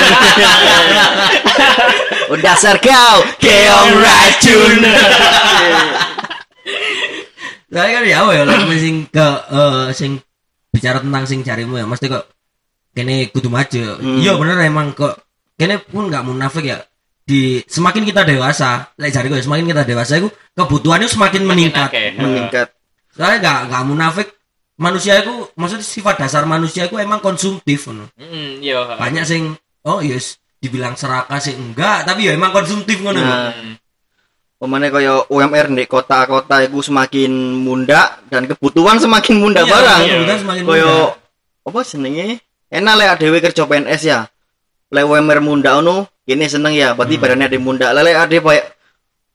Oh, 2.26 2.34
dasar 2.42 2.82
kau 2.82 3.22
keong 3.38 3.92
racun 4.02 4.82
Soalnya 7.76 8.00
kan 8.00 8.04
ya 8.08 8.20
ya 8.32 8.44
lah 8.48 8.56
sing 8.80 8.96
ke 9.12 9.28
eh, 9.52 9.86
sing 9.92 10.12
bicara 10.72 11.04
tentang 11.04 11.28
sing 11.28 11.44
jarimu 11.44 11.76
ya 11.76 11.84
mesti 11.84 12.08
kok 12.08 12.24
kene 12.96 13.28
kudu 13.36 13.52
maju. 13.52 14.00
Hmm. 14.00 14.24
Iya 14.24 14.40
bener 14.40 14.64
emang 14.64 14.96
kok 14.96 15.20
kene 15.60 15.84
pun 15.84 16.08
nggak 16.08 16.24
munafik 16.24 16.64
ya. 16.64 16.80
Di 17.26 17.60
semakin 17.68 18.08
kita 18.08 18.24
dewasa, 18.24 18.96
lek 18.96 19.12
jariku 19.12 19.36
ya 19.36 19.44
semakin 19.44 19.68
kita 19.68 19.84
dewasa 19.84 20.24
itu 20.24 20.32
kebutuhannya 20.56 21.12
semakin 21.12 21.44
meningkat. 21.44 21.92
Oke. 21.92 22.16
meningkat 22.16 22.68
Soalnya 23.12 23.38
nggak 23.44 23.60
nggak 23.68 23.84
munafik 23.92 24.28
manusia 24.80 25.20
itu 25.20 25.52
maksudnya 25.60 25.84
sifat 25.84 26.16
dasar 26.16 26.48
manusia 26.48 26.88
itu 26.88 26.96
emang 26.96 27.20
konsumtif 27.20 27.92
ngono. 27.92 28.08
Hmm, 28.16 28.64
iya. 28.64 28.96
Banyak 28.96 29.28
sing 29.28 29.52
oh 29.84 30.00
yes 30.00 30.40
dibilang 30.64 30.96
serakah 30.96 31.44
sih 31.44 31.60
enggak, 31.60 32.08
tapi 32.08 32.32
ya 32.32 32.40
emang 32.40 32.56
konsumtif 32.56 33.04
ngono. 33.04 33.20
Nah. 33.20 33.52
Pemane 34.56 34.88
kaya 34.88 35.20
UMR 35.28 35.68
di 35.70 35.84
kota-kota 35.84 36.64
itu 36.64 36.80
semakin 36.80 37.28
munda 37.60 38.18
dan 38.32 38.48
kebutuhan 38.48 38.96
semakin 38.98 39.36
munda 39.36 39.62
Iya, 39.62 39.70
barang. 39.70 40.02
iya, 40.02 40.14
kebutuhan 40.16 40.40
semakin 40.40 40.64
Kaya 40.64 40.86
munda. 40.86 41.68
apa 41.68 41.80
senenge? 41.84 42.28
Enak 42.72 42.94
lek 42.96 43.10
dhewe 43.20 43.38
kerja 43.40 43.64
PNS 43.64 44.02
ya. 44.02 44.20
Lek 44.90 45.04
UMR 45.04 45.40
munda 45.40 45.76
ono, 45.76 46.08
kene 46.24 46.48
seneng 46.48 46.72
ya. 46.72 46.96
Berarti 46.96 47.16
Hmm. 47.16 47.22
barangnya 47.22 47.48
ada 47.48 47.58
munda. 47.60 47.88
Lek 47.92 48.04
lek 48.04 48.16
ade 48.16 48.38
kayak 48.40 48.66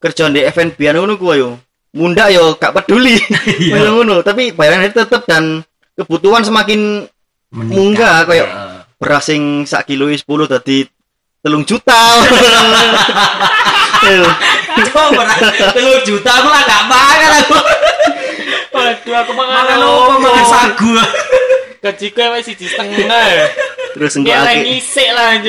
kerja 0.00 0.24
di 0.28 0.40
FNB 0.40 0.78
ngono 0.90 1.14
ku 1.14 1.36
yo. 1.36 1.60
Munda 1.92 2.30
yo 2.30 2.56
gak 2.56 2.72
peduli. 2.72 3.20
Iya. 3.60 3.92
Ngono, 3.92 4.24
tapi 4.24 4.56
bayarannya 4.56 4.88
tetep 4.88 5.26
dan 5.26 5.60
kebutuhan 5.92 6.40
semakin 6.40 7.04
Meningkat. 7.50 7.76
munggah 7.76 8.16
kaya 8.24 8.44
Heeh. 8.46 8.78
beras 8.96 9.26
sing 9.26 9.68
sak 9.68 9.84
kilo 9.84 10.08
10 10.08 10.24
dadi 10.48 10.86
telung 11.40 11.64
juta. 11.64 12.00
Coba 14.90 15.22
telur 15.76 16.00
juta 16.04 16.30
aku 16.30 16.48
lah 16.48 16.62
gak 16.64 16.82
makan 16.88 17.30
aku. 17.44 17.58
Waduh, 18.70 19.14
aku 19.18 19.32
Makan 19.34 19.76
apa 19.76 20.14
makan 20.16 20.44
sagu. 20.46 20.92
Gajiku 21.80 22.20
wis 22.36 22.44
siji 22.44 22.66
setengah. 22.68 23.08
ya. 23.08 23.46
Terus 23.96 24.12
Dia 24.20 24.44
lagi 24.44 24.68
ngisik 24.68 25.08
lah 25.10 25.40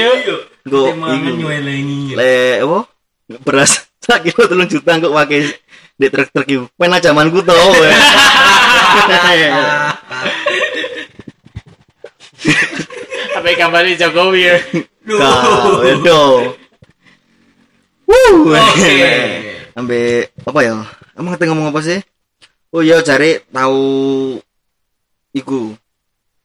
Mangan 0.96 1.22
iku. 1.22 1.32
nyuelengi. 1.38 2.16
le 2.16 2.64
apa 2.64 2.80
beras 3.44 3.86
sak 4.04 4.26
kilo 4.26 4.48
telung 4.50 4.70
juta 4.72 4.98
engko 4.98 5.12
pakai 5.12 5.44
di 6.00 6.08
truk-truk 6.08 6.48
iku. 6.48 6.66
Pena 6.80 6.98
zamanku 6.98 7.44
to. 7.44 7.54
Apa 13.32 13.48
gambarnya 13.56 13.96
Jokowi 13.98 14.42
ya. 14.44 14.58
Kau 15.02 15.82
edo. 15.82 16.22
Wuh. 18.06 18.54
Oke. 18.54 18.94
Ambe 19.78 20.30
apa 20.46 20.60
ya? 20.62 20.86
Emang 21.18 21.34
kata 21.34 21.50
ngomong 21.50 21.74
apa 21.74 21.82
sih? 21.82 22.00
Oh 22.70 22.86
iya 22.86 23.02
cari 23.02 23.42
tahu 23.50 24.38
iku. 25.34 25.74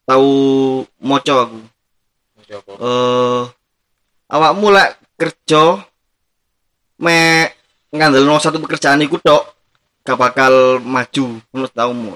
Tahu 0.07 0.31
moco 1.03 1.35
aku. 1.37 1.61
Eh 2.47 3.43
awakmu 4.31 4.67
lek 4.71 4.91
kerja 5.19 5.83
me 7.03 7.51
ngandelno 7.93 8.39
satu 8.39 8.63
pekerjaan 8.63 9.03
iku 9.03 9.19
tok 9.21 9.43
gak 10.07 10.17
bakal 10.17 10.79
maju 10.81 11.43
menurut 11.51 11.73
taumu. 11.75 12.15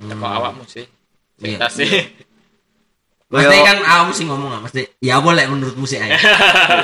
Kok 0.00 0.24
awakmu 0.24 0.64
sih? 0.66 0.88
Iya. 1.38 1.68
Cerita 1.68 1.68
sih. 1.70 1.92
Mesti 3.28 3.44
Kayak- 3.44 3.66
kan 3.68 3.78
kamu 3.84 4.10
sih 4.16 4.24
ngomong 4.24 4.48
nggak 4.48 4.62
mesti. 4.64 4.82
Ya 5.04 5.20
boleh 5.20 5.44
menurutmu 5.44 5.84
sih 5.84 6.00
aja. 6.00 6.16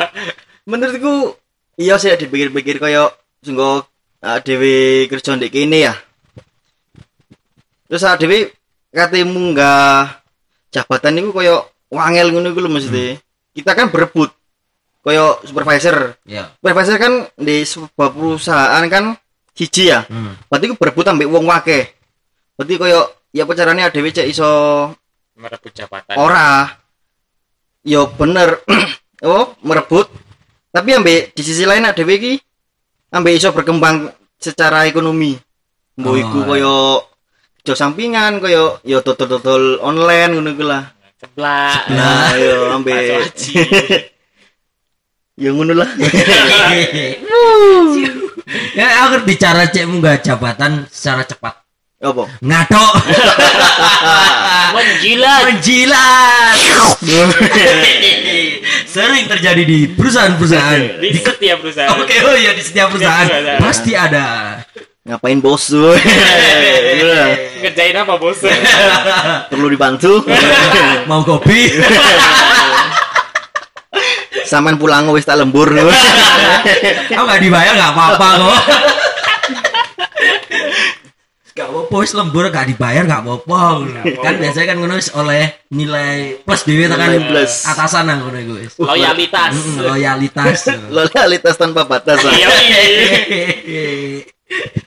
menurutku 0.69 1.37
iya 1.81 1.97
sih 1.97 2.13
dipikir-pikir 2.17 2.77
kaya 2.77 3.09
sungguh 3.41 3.81
dhewe 4.45 5.09
kerja 5.09 5.41
ndek 5.41 5.53
kene 5.53 5.79
ya. 5.89 5.95
Terus 7.89 8.05
dhewe 8.21 8.53
kate 8.93 9.25
munggah 9.25 10.21
jabatan 10.69 11.17
niku 11.17 11.33
kaya 11.33 11.65
wangel 11.89 12.29
ngono 12.33 12.53
iku 12.53 12.61
lho 12.61 12.71
mesti. 12.73 13.17
Kita 13.57 13.73
kan 13.73 13.89
berebut 13.89 14.29
kaya 15.01 15.41
supervisor. 15.49 16.21
Ya. 16.29 16.53
Supervisor 16.61 16.97
kan 17.01 17.13
di 17.41 17.65
sebuah 17.65 18.13
perusahaan 18.13 18.85
kan 18.93 19.17
siji 19.57 19.89
ya. 19.89 20.05
Hmm. 20.13 20.37
Berarti 20.53 20.69
ku 20.69 20.77
berebut 20.77 21.09
ambek 21.09 21.29
wong 21.29 21.49
wake. 21.49 21.97
Berarti 22.61 22.75
kaya 22.77 23.01
ya 23.33 23.49
apa 23.49 23.53
carane 23.57 23.81
dhewe 23.89 24.13
cek 24.13 24.29
iso 24.29 24.51
Merebut 25.35 25.73
jabatan. 25.75 26.15
ora 26.15 26.71
yo 27.83 28.07
bener 28.15 28.63
oh 29.27 29.59
merebut 29.67 30.07
tapi 30.71 30.95
ambek 30.95 31.35
di 31.35 31.43
sisi 31.43 31.67
lain 31.67 31.83
ada 31.83 31.99
iki 31.99 32.39
ambek 33.11 33.35
iso 33.35 33.51
berkembang 33.51 34.15
secara 34.39 34.87
ekonomi 34.87 35.35
mbok 35.99 36.11
Oh, 36.11 36.19
iku 36.19 36.39
iya. 36.39 36.47
koyo 36.47 36.77
kerja 37.61 37.75
sampingan 37.75 38.39
koyo 38.39 38.79
yo 38.87 39.03
dodol-dodol 39.03 39.83
online 39.83 40.39
ngono 40.39 40.51
iku 40.55 40.65
lah 40.67 40.85
Sebelah. 41.19 41.89
nah 41.91 42.31
yo 42.39 42.57
ambek 42.79 43.35
yo 45.43 45.51
ngono 45.51 45.73
lah 45.75 45.91
Ya 48.77 49.09
aku 49.09 49.25
bicara 49.25 49.71
cek 49.73 49.89
munggah 49.89 50.21
jabatan 50.21 50.85
secara 50.93 51.25
cepat. 51.25 51.64
Apa 52.05 52.25
Ngatok. 52.45 52.93
Menjilat. 54.77 55.41
Menjilat. 55.49 56.57
Sering 58.95 59.25
terjadi 59.27 59.63
di 59.65 59.79
perusahaan-perusahaan. 59.91 61.01
Di 61.01 61.19
setiap 61.19 61.65
perusahaan. 61.65 61.97
Oke, 61.99 62.15
oh 62.23 62.37
iya 62.37 62.53
di 62.53 62.63
setiap 62.63 62.93
perusahaan 62.93 63.27
perusahaan. 63.27 63.59
pasti 63.59 63.93
ada. 63.97 64.27
ngapain 65.05 65.37
bos 65.37 65.69
lah. 65.69 66.01
Ngerjain 67.65 67.97
apa 67.97 68.15
bos? 68.17 68.41
perlu 69.53 69.69
dibantu 69.69 70.25
Mau 71.05 71.21
kopi? 71.25 71.77
saman 74.45 74.77
pulang 74.77 75.09
wis 75.13 75.25
tak 75.25 75.41
lembur 75.41 75.73
Kamu 75.73 77.25
nggak 77.25 77.41
dibayar 77.41 77.73
nggak 77.77 77.93
apa-apa 77.97 78.29
kok. 78.39 78.61
Gak 81.55 81.71
apa-apa 81.71 81.95
wis 82.03 82.11
lembur 82.19 82.51
gak 82.51 82.67
dibayar 82.67 83.07
gak 83.07 83.23
apa-apa. 83.23 83.87
Kan 84.27 84.35
biasanya 84.43 84.67
kan 84.75 84.77
ngono 84.83 84.99
wis 84.99 85.15
oleh 85.15 85.55
nilai 85.71 86.43
plus 86.43 86.67
dhewe 86.67 86.91
tekan 86.91 87.15
plus. 87.31 87.63
atasan 87.71 88.11
nang 88.11 88.27
ngono 88.27 88.39
iku 88.43 88.55
wis. 88.59 88.75
Loyalitas. 88.83 89.55
Mm, 89.55 89.79
loyalitas. 89.87 90.59
loyalitas 90.99 91.55
tanpa 91.55 91.87
batas 91.87 92.19
lah. 92.27 92.35
Iya. 92.35 92.51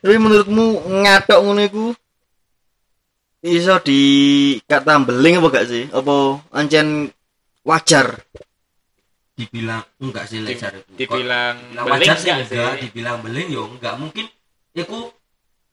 Tapi 0.04 0.16
menurutmu 0.20 0.92
ngatok 1.08 1.40
ngono 1.40 1.62
iku 1.64 1.86
iso 3.48 3.80
dikata 3.80 5.00
beling 5.08 5.40
apa 5.40 5.48
gak 5.48 5.68
sih? 5.72 5.88
Apa 5.88 6.44
ancen 6.52 7.16
wajar? 7.64 8.28
dibilang 9.38 9.86
enggak 10.02 10.26
sih 10.26 10.42
lek 10.42 10.58
Dibilang 10.58 10.82
Dibilang 10.98 11.86
beling 11.86 12.10
wajar 12.10 12.18
sih 12.18 12.34
enggak 12.34 12.76
dibilang 12.82 13.18
beling 13.22 13.48
yo 13.54 13.70
enggak 13.70 13.94
mungkin 14.02 14.26
iku 14.74 15.14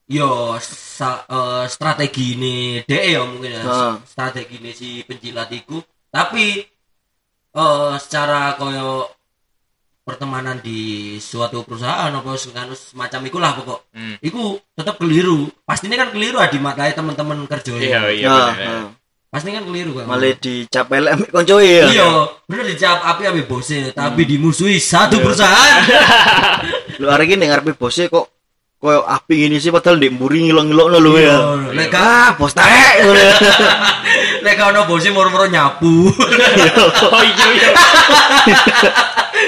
yo 0.06 0.28
sa, 0.60 1.24
eh, 1.24 1.64
strategi 1.66 2.36
ini 2.36 2.56
DE 2.84 3.00
ya 3.10 3.22
mungkin 3.22 3.50
ya 3.50 3.62
Heeh. 3.62 3.94
strategi 4.04 4.56
ini 4.58 4.70
si 4.70 4.88
penjilat 5.00 5.48
iku 5.50 5.80
tapi 6.08 6.60
eh 7.50 7.94
secara 7.96 8.52
koyo 8.54 9.08
pertemanan 10.02 10.60
di 10.60 10.80
suatu 11.16 11.64
perusahaan 11.64 12.12
apa 12.12 12.36
semacam 12.36 13.20
ikulah 13.24 13.52
pokok 13.56 13.80
Hmm. 13.90 14.20
iku 14.20 14.42
tetap 14.74 14.98
keliru 14.98 15.48
pastinya 15.64 15.96
kan 15.96 16.12
keliru 16.12 16.36
ah 16.36 16.46
di 16.46 16.58
mata 16.58 16.84
teman-teman 16.86 17.46
kerja 17.46 17.72
Iya, 17.72 18.00
iya 18.12 18.28
Nah, 18.28 18.48
bener. 18.52 18.68
nah. 18.68 18.88
pastinya 19.32 19.58
kan 19.58 19.66
keliru 19.66 19.92
kan 19.96 20.04
Malah 20.04 20.36
dicapel 20.36 21.08
ambek 21.08 21.30
koncoe 21.32 21.64
ya. 21.64 21.86
iya 21.88 22.08
bener 22.44 22.64
dijawab 22.68 23.00
api 23.08 23.22
api 23.24 23.40
bosnya 23.48 23.88
tapi 23.90 24.28
dimusuhi 24.28 24.76
satu 24.76 25.16
perusahaan 25.18 25.80
Lu 27.00 27.08
hari 27.08 27.26
ini 27.26 27.48
ngarepe 27.48 27.72
bosnya 27.72 28.06
kok 28.06 28.28
koyo 28.84 29.00
api 29.00 29.48
gini 29.48 29.56
sih 29.56 29.72
padahal 29.72 29.96
ndek 29.96 30.12
mburi 30.20 30.44
ngilok-ngilokno 30.44 31.00
lho 31.00 31.12
ya. 31.16 31.24
Iya, 31.24 31.38
lek 31.72 31.94
Ah, 31.96 32.36
bos 32.36 32.52
taek 32.52 33.00
ngono 33.08 33.16
ya. 33.24 33.32
Ono 34.68 34.80
bosnya 34.84 35.12
moro-moro 35.12 35.48
nyapu. 35.48 36.08
Oh 37.14 37.22
iya 37.24 37.46
iya. 37.52 37.68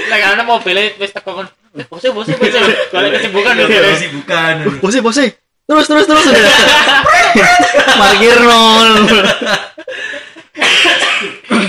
Lah 0.09 0.18
karena 0.20 0.42
mobilnya 0.44 0.92
wis 0.96 1.12
teko 1.12 1.40
kon. 1.40 1.46
Eh, 1.77 1.85
Bose 1.85 2.09
bose 2.16 2.33
bose. 2.37 2.57
Balik 2.88 3.20
kesibukan 3.20 3.53
lho. 3.61 3.92
sih 4.01 4.09
bukan. 4.12 4.55
Bosnya 4.81 5.05
bosnya 5.05 5.29
terus 5.66 5.85
terus 5.90 6.07
terus 6.07 6.25
parkir 8.01 8.38
nol 8.38 8.88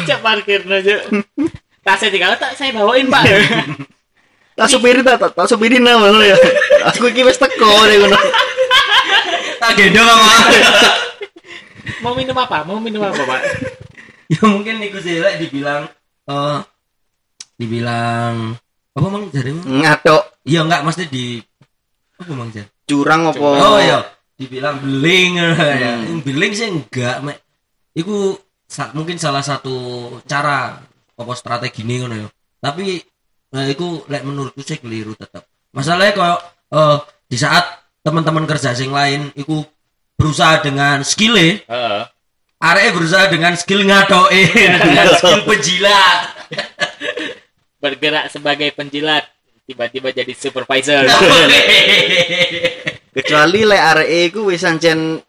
Cek 0.07 0.19
parkir 0.23 0.61
aja. 0.69 0.95
Tasnya 1.83 2.09
tinggal 2.11 2.35
tak 2.39 2.51
saya 2.55 2.71
bawain, 2.75 3.07
Pak. 3.07 3.23
Tak 4.57 4.67
supirin 4.67 5.01
tak 5.01 5.17
tak- 5.17 5.33
tak 5.33 5.45
supirin 5.45 5.79
nama 5.79 6.09
ya 6.19 6.33
aku 6.83 7.07
iki 7.07 7.21
wis 7.21 7.37
teko 7.37 7.69
deh 7.85 7.97
ngono 7.97 8.17
Tak 9.57 9.73
gendong 9.73 10.05
apa? 10.05 10.33
Mau 11.99 12.13
minum 12.13 12.37
apa? 12.37 12.61
Mau 12.61 12.77
minum 12.77 13.01
apa, 13.01 13.17
Pak? 13.17 13.41
ya 14.27 14.43
mungkin 14.43 14.77
niku 14.77 14.99
sih 14.99 15.17
lek 15.17 15.39
dibilang 15.39 15.89
eh 16.23 16.57
dibilang 17.55 18.53
apa 18.91 19.07
mang 19.07 19.25
jare? 19.29 19.49
ngatok 19.55 20.23
Iya 20.43 20.61
enggak 20.61 20.83
mesti 20.83 21.03
di 21.07 21.41
apa 22.13 22.31
mang 22.31 22.51
jare? 22.51 22.69
curang 22.83 23.25
apa 23.25 23.39
Oh 23.41 23.77
iya, 23.77 23.99
dibilang 24.35 24.77
beling 24.77 25.31
ya. 25.35 25.49
Hmm. 26.05 26.21
Beling 26.21 26.51
sih 26.53 26.67
enggak, 26.69 27.19
Mek. 27.19 27.41
Iku 27.93 28.37
sa- 28.63 28.93
mungkin 28.93 29.17
salah 29.17 29.41
satu 29.41 29.73
cara 30.23 30.77
apa 31.11 31.33
strategi 31.33 31.81
ini 31.81 31.95
ngono 31.97 32.15
ya. 32.15 32.27
Tapi 32.61 33.01
nah, 33.53 33.63
iku 33.67 34.03
lek 34.11 34.23
menurutku 34.27 34.61
sih 34.63 34.79
keliru 34.79 35.15
tetap. 35.15 35.47
Masalahnya 35.71 36.13
kalau 36.15 36.37
eh 36.73 36.97
di 37.27 37.37
saat 37.39 37.63
teman-teman 38.03 38.47
kerja 38.47 38.71
sing 38.71 38.91
lain 38.91 39.31
iku 39.35 39.63
berusaha 40.17 40.63
dengan 40.63 41.03
skill 41.03 41.35
Heeh. 41.35 42.01
arek 42.57 42.95
berusaha 42.95 43.29
dengan 43.29 43.53
skill 43.53 43.85
ngatoke 43.85 44.41
dengan 44.87 45.07
skill 45.19 45.43
penjilat. 45.43 46.19
Bergerak 47.77 48.25
sebagai 48.33 48.71
penjilat. 48.73 49.27
tiba-tiba 49.67 50.15
jadi 50.15 50.31
supervisor. 50.31 51.03
kecuali 53.11 53.67
lek 53.67 53.83
areke 53.83 54.19
iku 54.31 54.47
wis 54.47 54.63
ancen 54.63 55.19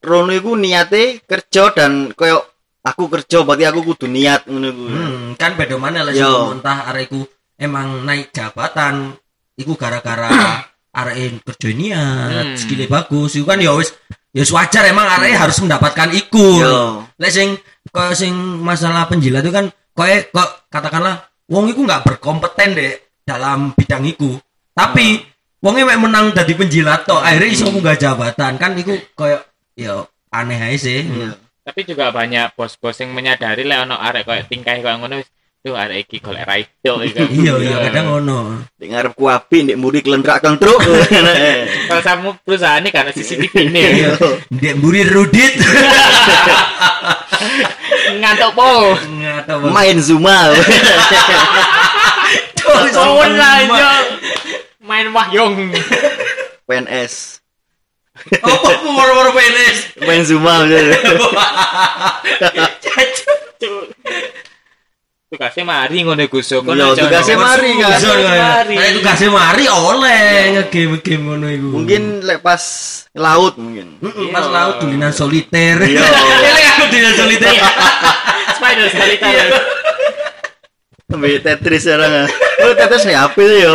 rono 0.00 0.32
iku 0.32 0.56
niate 0.56 1.20
kerja 1.28 1.76
dan 1.76 2.16
koyo 2.16 2.40
aku 2.80 3.12
kerja 3.12 3.44
berarti 3.44 3.68
aku 3.68 3.80
kudu 3.92 4.08
niat 4.08 4.48
ngono 4.48 4.66
iku. 4.72 4.84
Hmm, 4.88 5.24
kan 5.36 5.52
beda 5.60 5.76
mana 5.76 6.00
lah 6.00 6.16
Yo. 6.16 6.56
entah 6.56 6.88
areku 6.88 7.28
emang 7.58 8.06
naik 8.06 8.30
jabatan 8.30 9.18
iku 9.58 9.74
gara-gara 9.74 10.62
arek 10.98 11.44
kerja 11.44 11.70
niat, 11.74 12.54
Hmm. 12.54 12.58
skillnya 12.58 12.86
bagus. 12.88 13.36
Iku 13.36 13.44
kan 13.46 13.60
ya 13.60 13.74
wis 13.74 13.92
ya 14.32 14.42
wajar 14.48 14.86
emang 14.88 15.06
arek 15.06 15.34
harus 15.36 15.58
mendapatkan 15.60 16.08
iku. 16.14 16.62
Lek 17.18 17.30
sing 17.34 17.58
kok 17.90 18.14
sing 18.14 18.32
masalah 18.62 19.06
penjilat 19.06 19.42
itu 19.44 19.52
kan 19.52 19.68
koe 19.92 20.14
kok 20.30 20.70
katakanlah 20.70 21.26
wong 21.50 21.70
iku 21.70 21.82
nggak 21.84 22.02
berkompeten 22.06 22.78
deh 22.78 22.92
dalam 23.22 23.74
bidang 23.74 24.06
iku. 24.06 24.38
Tapi 24.72 25.18
wongnya 25.58 25.90
mek 25.90 26.00
menang 26.02 26.26
dari 26.30 26.54
penjilat 26.54 27.02
tok 27.06 27.18
akhirnya 27.22 27.50
iso 27.50 27.66
munggah 27.70 27.98
jabatan 27.98 28.54
kan 28.58 28.72
iku 28.78 28.94
koyo 29.14 29.38
ya 29.74 30.02
aneh 30.30 30.58
aja 30.58 30.78
sih. 30.78 31.02
Iya. 31.02 31.34
Tapi 31.68 31.84
juga 31.84 32.08
banyak 32.10 32.56
bos-bos 32.56 32.96
yang 32.96 33.12
menyadari 33.12 33.62
lek 33.62 33.86
ono 33.86 33.98
arek 33.98 34.24
koyo 34.26 34.42
tingkah 34.48 34.78
koyo 34.78 34.96
ngono 34.98 35.20
wis 35.20 35.28
tuh 35.58 35.74
arek 35.74 36.06
iki 36.06 36.22
golek 36.22 36.46
raido 36.46 37.02
iku. 37.02 37.24
Iya 37.28 37.54
iya 37.58 37.76
kadang 37.90 38.06
ngono. 38.14 38.38
Nek 38.78 38.88
ngarep 38.88 39.12
ku 39.18 39.26
api 39.26 39.66
nek 39.66 39.76
muri 39.76 40.00
kang 40.02 40.56
truk. 40.56 40.78
Kalau 41.90 42.02
kamu 42.02 42.28
perusahaan 42.46 42.78
ini 42.78 42.90
karena 42.94 43.10
CCTV 43.10 43.54
ini 43.66 43.80
Iya. 44.06 44.10
Dek 44.48 44.74
mburi 44.78 45.02
rudit. 45.02 45.58
ngantuk 48.22 48.50
po. 48.54 48.94
Tahu. 49.46 49.66
Main 49.74 49.98
Zuma. 49.98 50.54
Sowan 52.94 53.34
lah 53.34 53.52
aja. 53.66 53.90
Main 54.82 55.10
wahyong. 55.10 55.74
PNS. 56.68 57.42
Apa 58.18 58.82
moro-moro 58.82 59.30
penes? 59.30 59.94
Main 60.02 60.26
Zuma. 60.26 60.66
Tugasnya 65.28 65.64
mari 65.68 66.08
ngono 66.08 66.24
Gus. 66.24 66.48
Iya, 66.48 66.64
aja 66.64 67.04
tugasnya 67.04 67.36
mari, 67.36 67.70
kan. 67.76 68.00
Tugasnya 68.00 68.40
mari. 68.40 68.74
Nah, 68.80 68.86
itu 68.88 69.00
kasih 69.04 69.28
mari 69.28 69.64
oleh 69.68 70.24
ngegame-game 70.56 71.22
ngono 71.28 71.46
iku. 71.52 71.68
Mungkin 71.68 72.02
lek 72.24 72.40
pas 72.40 72.64
laut 73.12 73.60
mungkin. 73.60 74.00
Pas 74.32 74.48
laut 74.48 74.80
dulinan 74.80 75.12
soliter. 75.12 75.84
Iya. 75.84 76.00
Elek 76.48 76.64
aku 76.72 76.82
dulinan 76.88 77.14
soliter. 77.20 77.52
Spider. 78.56 78.88
Iya. 79.20 79.44
Ambil 81.12 81.40
Tetris 81.44 81.84
sekarang. 81.84 82.24
Oh, 82.64 82.72
Tetris 82.72 83.04
nih 83.04 83.16
apa 83.20 83.40
sih 83.40 83.58
yo? 83.68 83.74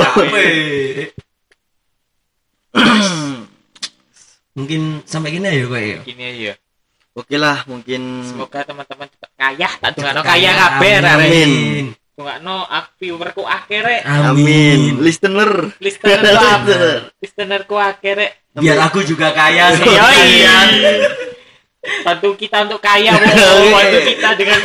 Mungkin 4.57 5.05
sampai 5.05 5.37
gini 5.37 5.49
ya 5.53 5.65
kok 5.69 5.77
ya. 5.77 5.99
Gini 6.01 6.23
aja. 6.33 6.53
Oke 7.13 7.37
lah, 7.37 7.61
mungkin 7.69 8.25
Semoga 8.25 8.65
teman-teman 8.65 9.05
kaya. 9.43 9.69
Tak 9.79 9.91
tunggu 9.95 10.21
kaya 10.23 10.51
kabeh. 10.55 10.93
Amin. 11.03 11.51
Tunggu 12.15 12.31
viewerku 13.01 13.43
akhirnya. 13.43 13.99
amin. 14.07 15.03
Listener. 15.03 15.51
Listenerku 15.85 16.45
apa? 16.45 16.75
Listenerku 17.19 17.75
akhirnya. 17.75 18.29
Biar 18.53 18.77
aku 18.87 19.03
juga 19.03 19.33
kaya 19.33 19.75
sih. 19.75 19.83
Iya. 19.83 20.55
Bantu 22.07 22.39
kita 22.39 22.63
untuk 22.63 22.79
kaya, 22.79 23.11
bantu 23.75 23.99
kita 24.07 24.29
dengan 24.39 24.59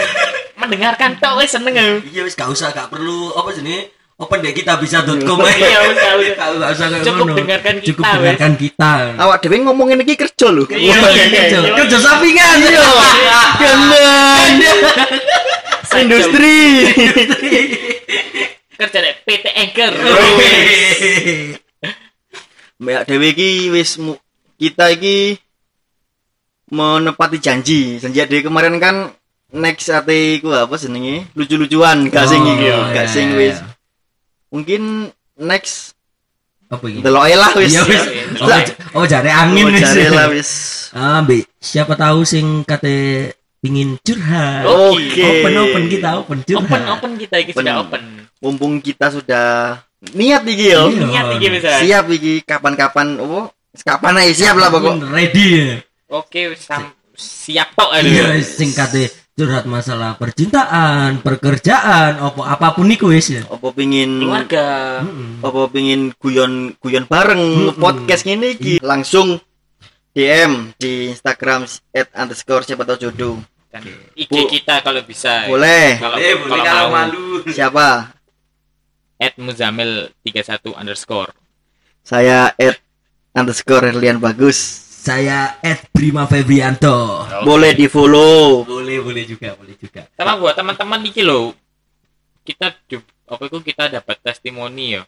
mendengarkan 0.54 1.18
tok 1.18 1.42
wis 1.42 1.50
seneng. 1.50 1.74
aku. 1.74 1.98
Iya 2.14 2.22
wis 2.22 2.38
gak 2.38 2.50
usah 2.54 2.70
gak 2.70 2.94
perlu 2.94 3.34
apa 3.34 3.50
jenis 3.58 3.97
open 4.18 4.38
deh 4.42 4.50
kita 4.50 4.74
bisa.com 4.76 5.38
Iya, 5.40 5.78
wis 6.18 6.34
gak 6.34 6.50
usah. 6.58 6.68
Usah 6.74 6.86
Cukup 7.00 7.38
dengarkan 7.38 7.74
kita, 7.78 7.86
Cukup 7.88 8.04
dengarkan 8.04 8.52
kita. 8.54 8.90
Awak 9.14 9.38
dewe 9.40 9.56
ngomongin 9.62 10.02
iki 10.02 10.14
kerja 10.14 10.50
lho. 10.50 10.66
Iya, 10.68 10.98
Kerja 10.98 11.22
iya. 11.62 11.70
kerja 11.72 11.96
sampingan. 11.96 12.56
Iya. 12.58 12.82
Keren. 13.56 14.52
Industri. 16.02 16.58
Kerja 18.78 18.98
deh 19.00 19.14
PT 19.24 19.46
Anchor. 19.50 19.92
Mbak 22.78 23.00
dewe 23.06 23.26
iki 23.34 23.50
wis 23.70 23.98
mu- 23.98 24.18
kita 24.54 24.94
iki 24.94 25.38
menepati 26.70 27.38
janji. 27.38 27.98
Sejak 27.98 28.26
dari 28.26 28.42
kemarin 28.42 28.78
kan 28.78 29.10
next 29.50 29.88
ate 29.88 30.38
iku 30.38 30.52
apa 30.52 30.74
jenenge? 30.74 31.26
Lucu-lucuan 31.34 32.06
gak 32.06 32.28
sing 32.28 32.38
Oh, 32.38 32.52
iki, 32.52 32.66
iya, 32.66 32.78
gak 32.92 33.06
iya, 33.06 33.10
sing 33.10 33.26
iya. 33.32 33.38
wis. 33.38 33.56
Mungkin 34.49 35.12
next 35.36 35.92
Apa 36.68 36.84
ini? 36.84 37.01
delok 37.01 37.24
ae 37.24 37.36
lah 37.36 37.53
wis. 37.57 37.72
Iya 37.72 37.82
wis. 37.84 38.03
Iya. 38.05 38.24
Oh, 38.92 39.01
oh 39.01 39.05
jare 39.05 39.30
angin 39.32 39.68
Oh, 39.68 39.72
wis. 39.72 39.80
jare 39.80 40.05
lah 40.11 40.26
wis. 40.28 40.51
Ah, 40.88 41.20
Mbak, 41.20 41.44
siapa 41.61 41.92
tahu 41.94 42.24
sing 42.24 42.64
kate 42.64 43.28
pingin 43.61 44.01
curhat. 44.01 44.64
Oke. 44.64 45.20
Open 45.20 45.53
open 45.55 45.82
kita 45.86 46.09
open 46.16 46.38
curhat. 46.42 46.64
Open 46.64 46.82
open 46.88 47.12
kita 47.16 47.36
iki 47.44 47.53
sudah 47.53 47.84
Open. 47.84 48.01
Mumpung 48.40 48.80
kita 48.80 49.12
sudah 49.12 49.46
niat 50.16 50.42
iki 50.49 50.72
yo. 50.72 50.88
Iya. 50.88 51.05
Niat 51.05 51.26
iki 51.36 51.46
bisa. 51.53 51.68
Siap 51.84 52.05
iki 52.09 52.40
kapan-kapan 52.40 53.20
oh 53.20 53.53
kapan 53.84 54.16
aja 54.24 54.32
siap 54.32 54.57
lah 54.57 54.72
pokok. 54.72 55.12
Ready 55.12 55.46
ya. 55.53 55.68
Oke, 56.09 56.57
sam 56.57 56.88
siap 57.12 57.76
tok 57.76 57.92
aduh. 57.92 58.09
Iya, 58.09 58.40
sing 58.40 58.72
kate 58.72 59.12
curhat 59.39 59.64
masalah 59.64 60.18
percintaan, 60.18 61.22
pekerjaan, 61.22 62.18
apa 62.18 62.43
apa 62.43 62.74
pun 62.74 62.91
iku 62.91 63.07
wis 63.09 63.30
ya. 63.30 63.47
Apa 63.47 63.70
pingin 63.70 64.18
Keluarga. 64.18 64.99
Mm-mm. 65.01 65.39
apa 65.41 65.61
pingin 65.68 66.11
guyon 66.12 66.53
guyon 66.76 67.07
bareng 67.07 67.39
Mm-mm. 67.70 67.78
podcast 67.78 68.26
ini 68.26 68.53
iki 68.53 68.82
langsung 68.82 69.39
DM 70.11 70.74
di 70.74 71.07
Instagram 71.09 71.62
at 71.89 72.11
underscore 72.12 72.66
siapa 72.66 72.82
tahu 72.82 72.99
jodoh 73.01 73.39
Dan 73.68 73.84
IG 74.12 74.26
Bu- 74.26 74.51
kita 74.51 74.80
kalau 74.80 74.99
bisa. 75.03 75.47
boleh 75.47 75.95
Kalau 75.97 76.16
Eh, 76.16 76.34
boleh 76.34 76.59
kalau 76.59 76.84
mau. 76.84 76.95
malu. 76.99 77.47
siapa 77.47 78.11
At 79.16 79.34
Muzamil 79.36 80.11
31 80.20 80.74
underscore. 80.74 81.30
saya 82.01 82.51
at 82.51 82.80
underscore 83.32 83.86
Herlian 83.86 84.18
bagus 84.18 84.88
Saya 84.99 85.62
Ed 85.62 85.94
Prima 85.94 86.26
Febrianto. 86.26 87.22
boleh 87.46 87.70
di 87.70 87.86
follow 87.86 88.66
Boleh, 88.66 88.99
boleh 88.99 89.22
juga, 89.22 89.55
boleh 89.55 89.78
juga. 89.78 90.11
Sama 90.18 90.34
buat 90.42 90.59
teman-teman 90.59 91.07
iki 91.07 91.22
loh. 91.22 91.55
Kita 92.42 92.74
apa 93.28 93.42
itu 93.46 93.59
kita 93.62 93.86
dapat 93.94 94.18
testimoni 94.18 94.99
ya. 94.99 95.07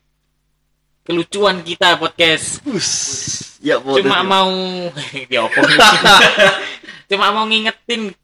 Kelucuan 1.03 1.66
kita 1.66 1.99
podcast. 1.99 2.62
ya 3.59 3.82
boleh 3.82 4.07
Cuma 4.07 4.22
mau 4.22 4.49
ya 5.34 5.43
apa 5.51 5.59
Cuma 7.11 7.34
mau 7.34 7.45
ngingetin 7.51 8.14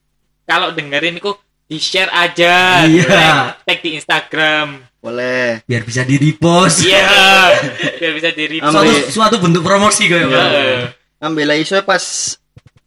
kalau 0.47 0.71
dengerin 0.71 1.19
kok 1.19 1.43
di-share 1.67 2.14
aja. 2.14 2.87
Iya. 2.87 3.11
Tag, 3.11 3.67
tag 3.67 3.79
di 3.83 3.91
Instagram. 3.99 4.87
boleh 5.03 5.62
Biar 5.67 5.83
bisa 5.83 6.07
di 6.07 6.14
repost. 6.14 6.87
Iya. 6.87 7.51
Biar 7.99 8.12
bisa 8.14 8.31
di 8.31 8.62
Ambil. 8.62 8.71
Suatu, 8.71 8.95
suatu 9.11 9.37
bentuk 9.43 9.67
promosi 9.67 10.07
kayak 10.07 10.31
Iya. 10.31 10.95
Ambil 11.19 11.47
lah 11.49 11.57
iso 11.57 11.79
pas 11.81 12.03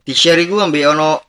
di 0.02 0.14
share 0.14 0.40
iku 0.40 0.60
ambil 0.60 0.94
ono 0.94 1.22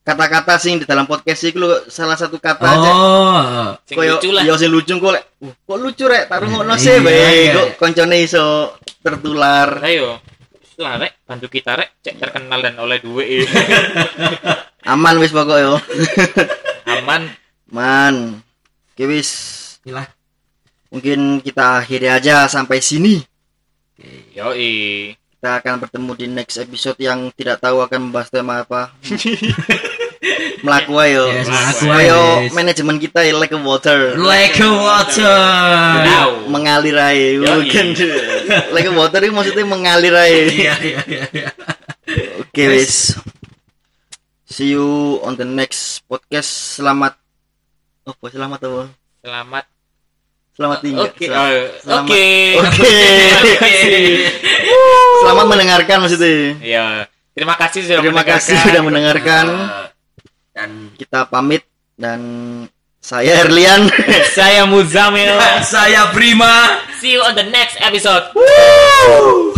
kata-kata 0.00 0.56
sing 0.56 0.80
di 0.80 0.86
dalam 0.88 1.04
podcast 1.04 1.44
iku 1.44 1.58
lho, 1.60 1.70
salah 1.86 2.16
satu 2.16 2.36
kata 2.36 2.64
aja 2.64 2.90
Oh. 2.90 3.70
Sing 3.84 3.94
koyo 3.94 4.16
lucu 4.16 4.30
lah. 4.32 4.42
ya 4.42 4.54
sing 4.56 4.70
lucu 4.70 4.92
kok 4.92 5.12
lek 5.12 5.24
"Uh, 5.38 5.54
kok 5.54 5.78
lucu 5.78 6.04
rek 6.04 6.24
tak 6.26 6.38
rungokno 6.40 6.74
Iya, 6.74 6.82
sih 6.82 6.96
bae 6.98 7.14
iya. 7.14 7.52
kok 7.54 7.68
koncone 7.76 8.16
iso 8.18 8.74
tertular 9.00 9.68
Ayo. 9.80 10.18
Lah 10.80 10.96
rek, 10.96 11.20
bantu 11.22 11.46
kita 11.46 11.76
rek 11.76 12.00
cek 12.00 12.16
terkenal 12.16 12.58
dan 12.58 12.74
oleh 12.76 12.98
duit 12.98 13.44
aman 14.92 15.20
wis 15.20 15.30
pokok 15.30 15.58
yo 15.60 15.74
aman. 16.96 17.28
man 17.68 18.40
Oke 18.90 19.04
wis 19.06 19.30
Inilah. 19.84 20.08
mungkin 20.88 21.38
kita 21.38 21.84
akhiri 21.84 22.08
aja 22.08 22.44
sampai 22.46 22.80
sini 22.80 23.20
Yoi. 24.32 25.12
Kita 25.40 25.56
akan 25.56 25.80
bertemu 25.80 26.12
di 26.20 26.26
next 26.28 26.60
episode 26.60 27.00
yang 27.00 27.32
tidak 27.32 27.64
tahu 27.64 27.80
akan 27.80 28.12
membahas 28.12 28.28
tema 28.28 28.60
apa. 28.60 28.92
Melaku 30.68 31.00
ayo. 31.00 31.32
Yes, 31.32 31.48
melaku 31.48 31.86
ayo 31.96 32.20
yes. 32.44 32.52
manajemen 32.52 33.00
kita 33.00 33.24
like 33.32 33.56
a 33.56 33.56
water. 33.56 34.20
Like 34.20 34.60
a 34.60 34.68
water. 34.68 35.40
Wow. 36.04 36.44
mengalir 36.44 36.92
aja 36.92 37.56
bukan. 37.56 37.86
like 38.76 38.84
a 38.84 38.92
water 38.92 39.24
itu 39.24 39.32
maksudnya 39.32 39.64
mengalir 39.64 40.12
aja 40.12 40.28
Iya, 40.60 40.74
iya, 40.84 41.00
iya, 41.08 41.24
iya. 41.32 41.48
oke 42.44 42.62
wis 42.76 43.16
see 44.44 44.76
you 44.76 45.16
on 45.24 45.40
the 45.40 45.48
next 45.48 46.04
podcast. 46.04 46.76
Selamat. 46.76 47.16
Oh 48.04 48.28
selamat 48.28 48.60
apa? 48.68 48.82
Selamat. 49.24 49.64
Selamat 50.60 50.78
tinggal 50.84 51.08
Oke. 51.08 51.26
Oke. 51.88 52.26
oke 52.60 53.72
selamat 55.24 55.44
mendengarkan 55.48 55.96
maksudnya 56.04 56.60
Ya. 56.60 57.08
Terima 57.32 57.56
kasih 57.56 57.80
sudah 57.86 58.04
terima 58.04 58.20
kasih 58.26 58.52
mendengarkan. 58.52 58.68
sudah 58.68 58.82
mendengarkan 58.84 59.44
Dan 60.52 60.70
kita 61.00 61.24
pamit 61.30 61.64
dan 61.96 62.20
Saya 63.00 63.48
Erlian. 63.48 63.88
Saya 64.36 64.68
Muzamil. 64.68 65.32
Saya 65.72 66.12
Prima. 66.12 66.84
See 67.00 67.16
you 67.16 67.24
on 67.24 67.32
the 67.32 67.48
next 67.48 67.80
episode. 67.80 68.28
Woo! 68.36 69.56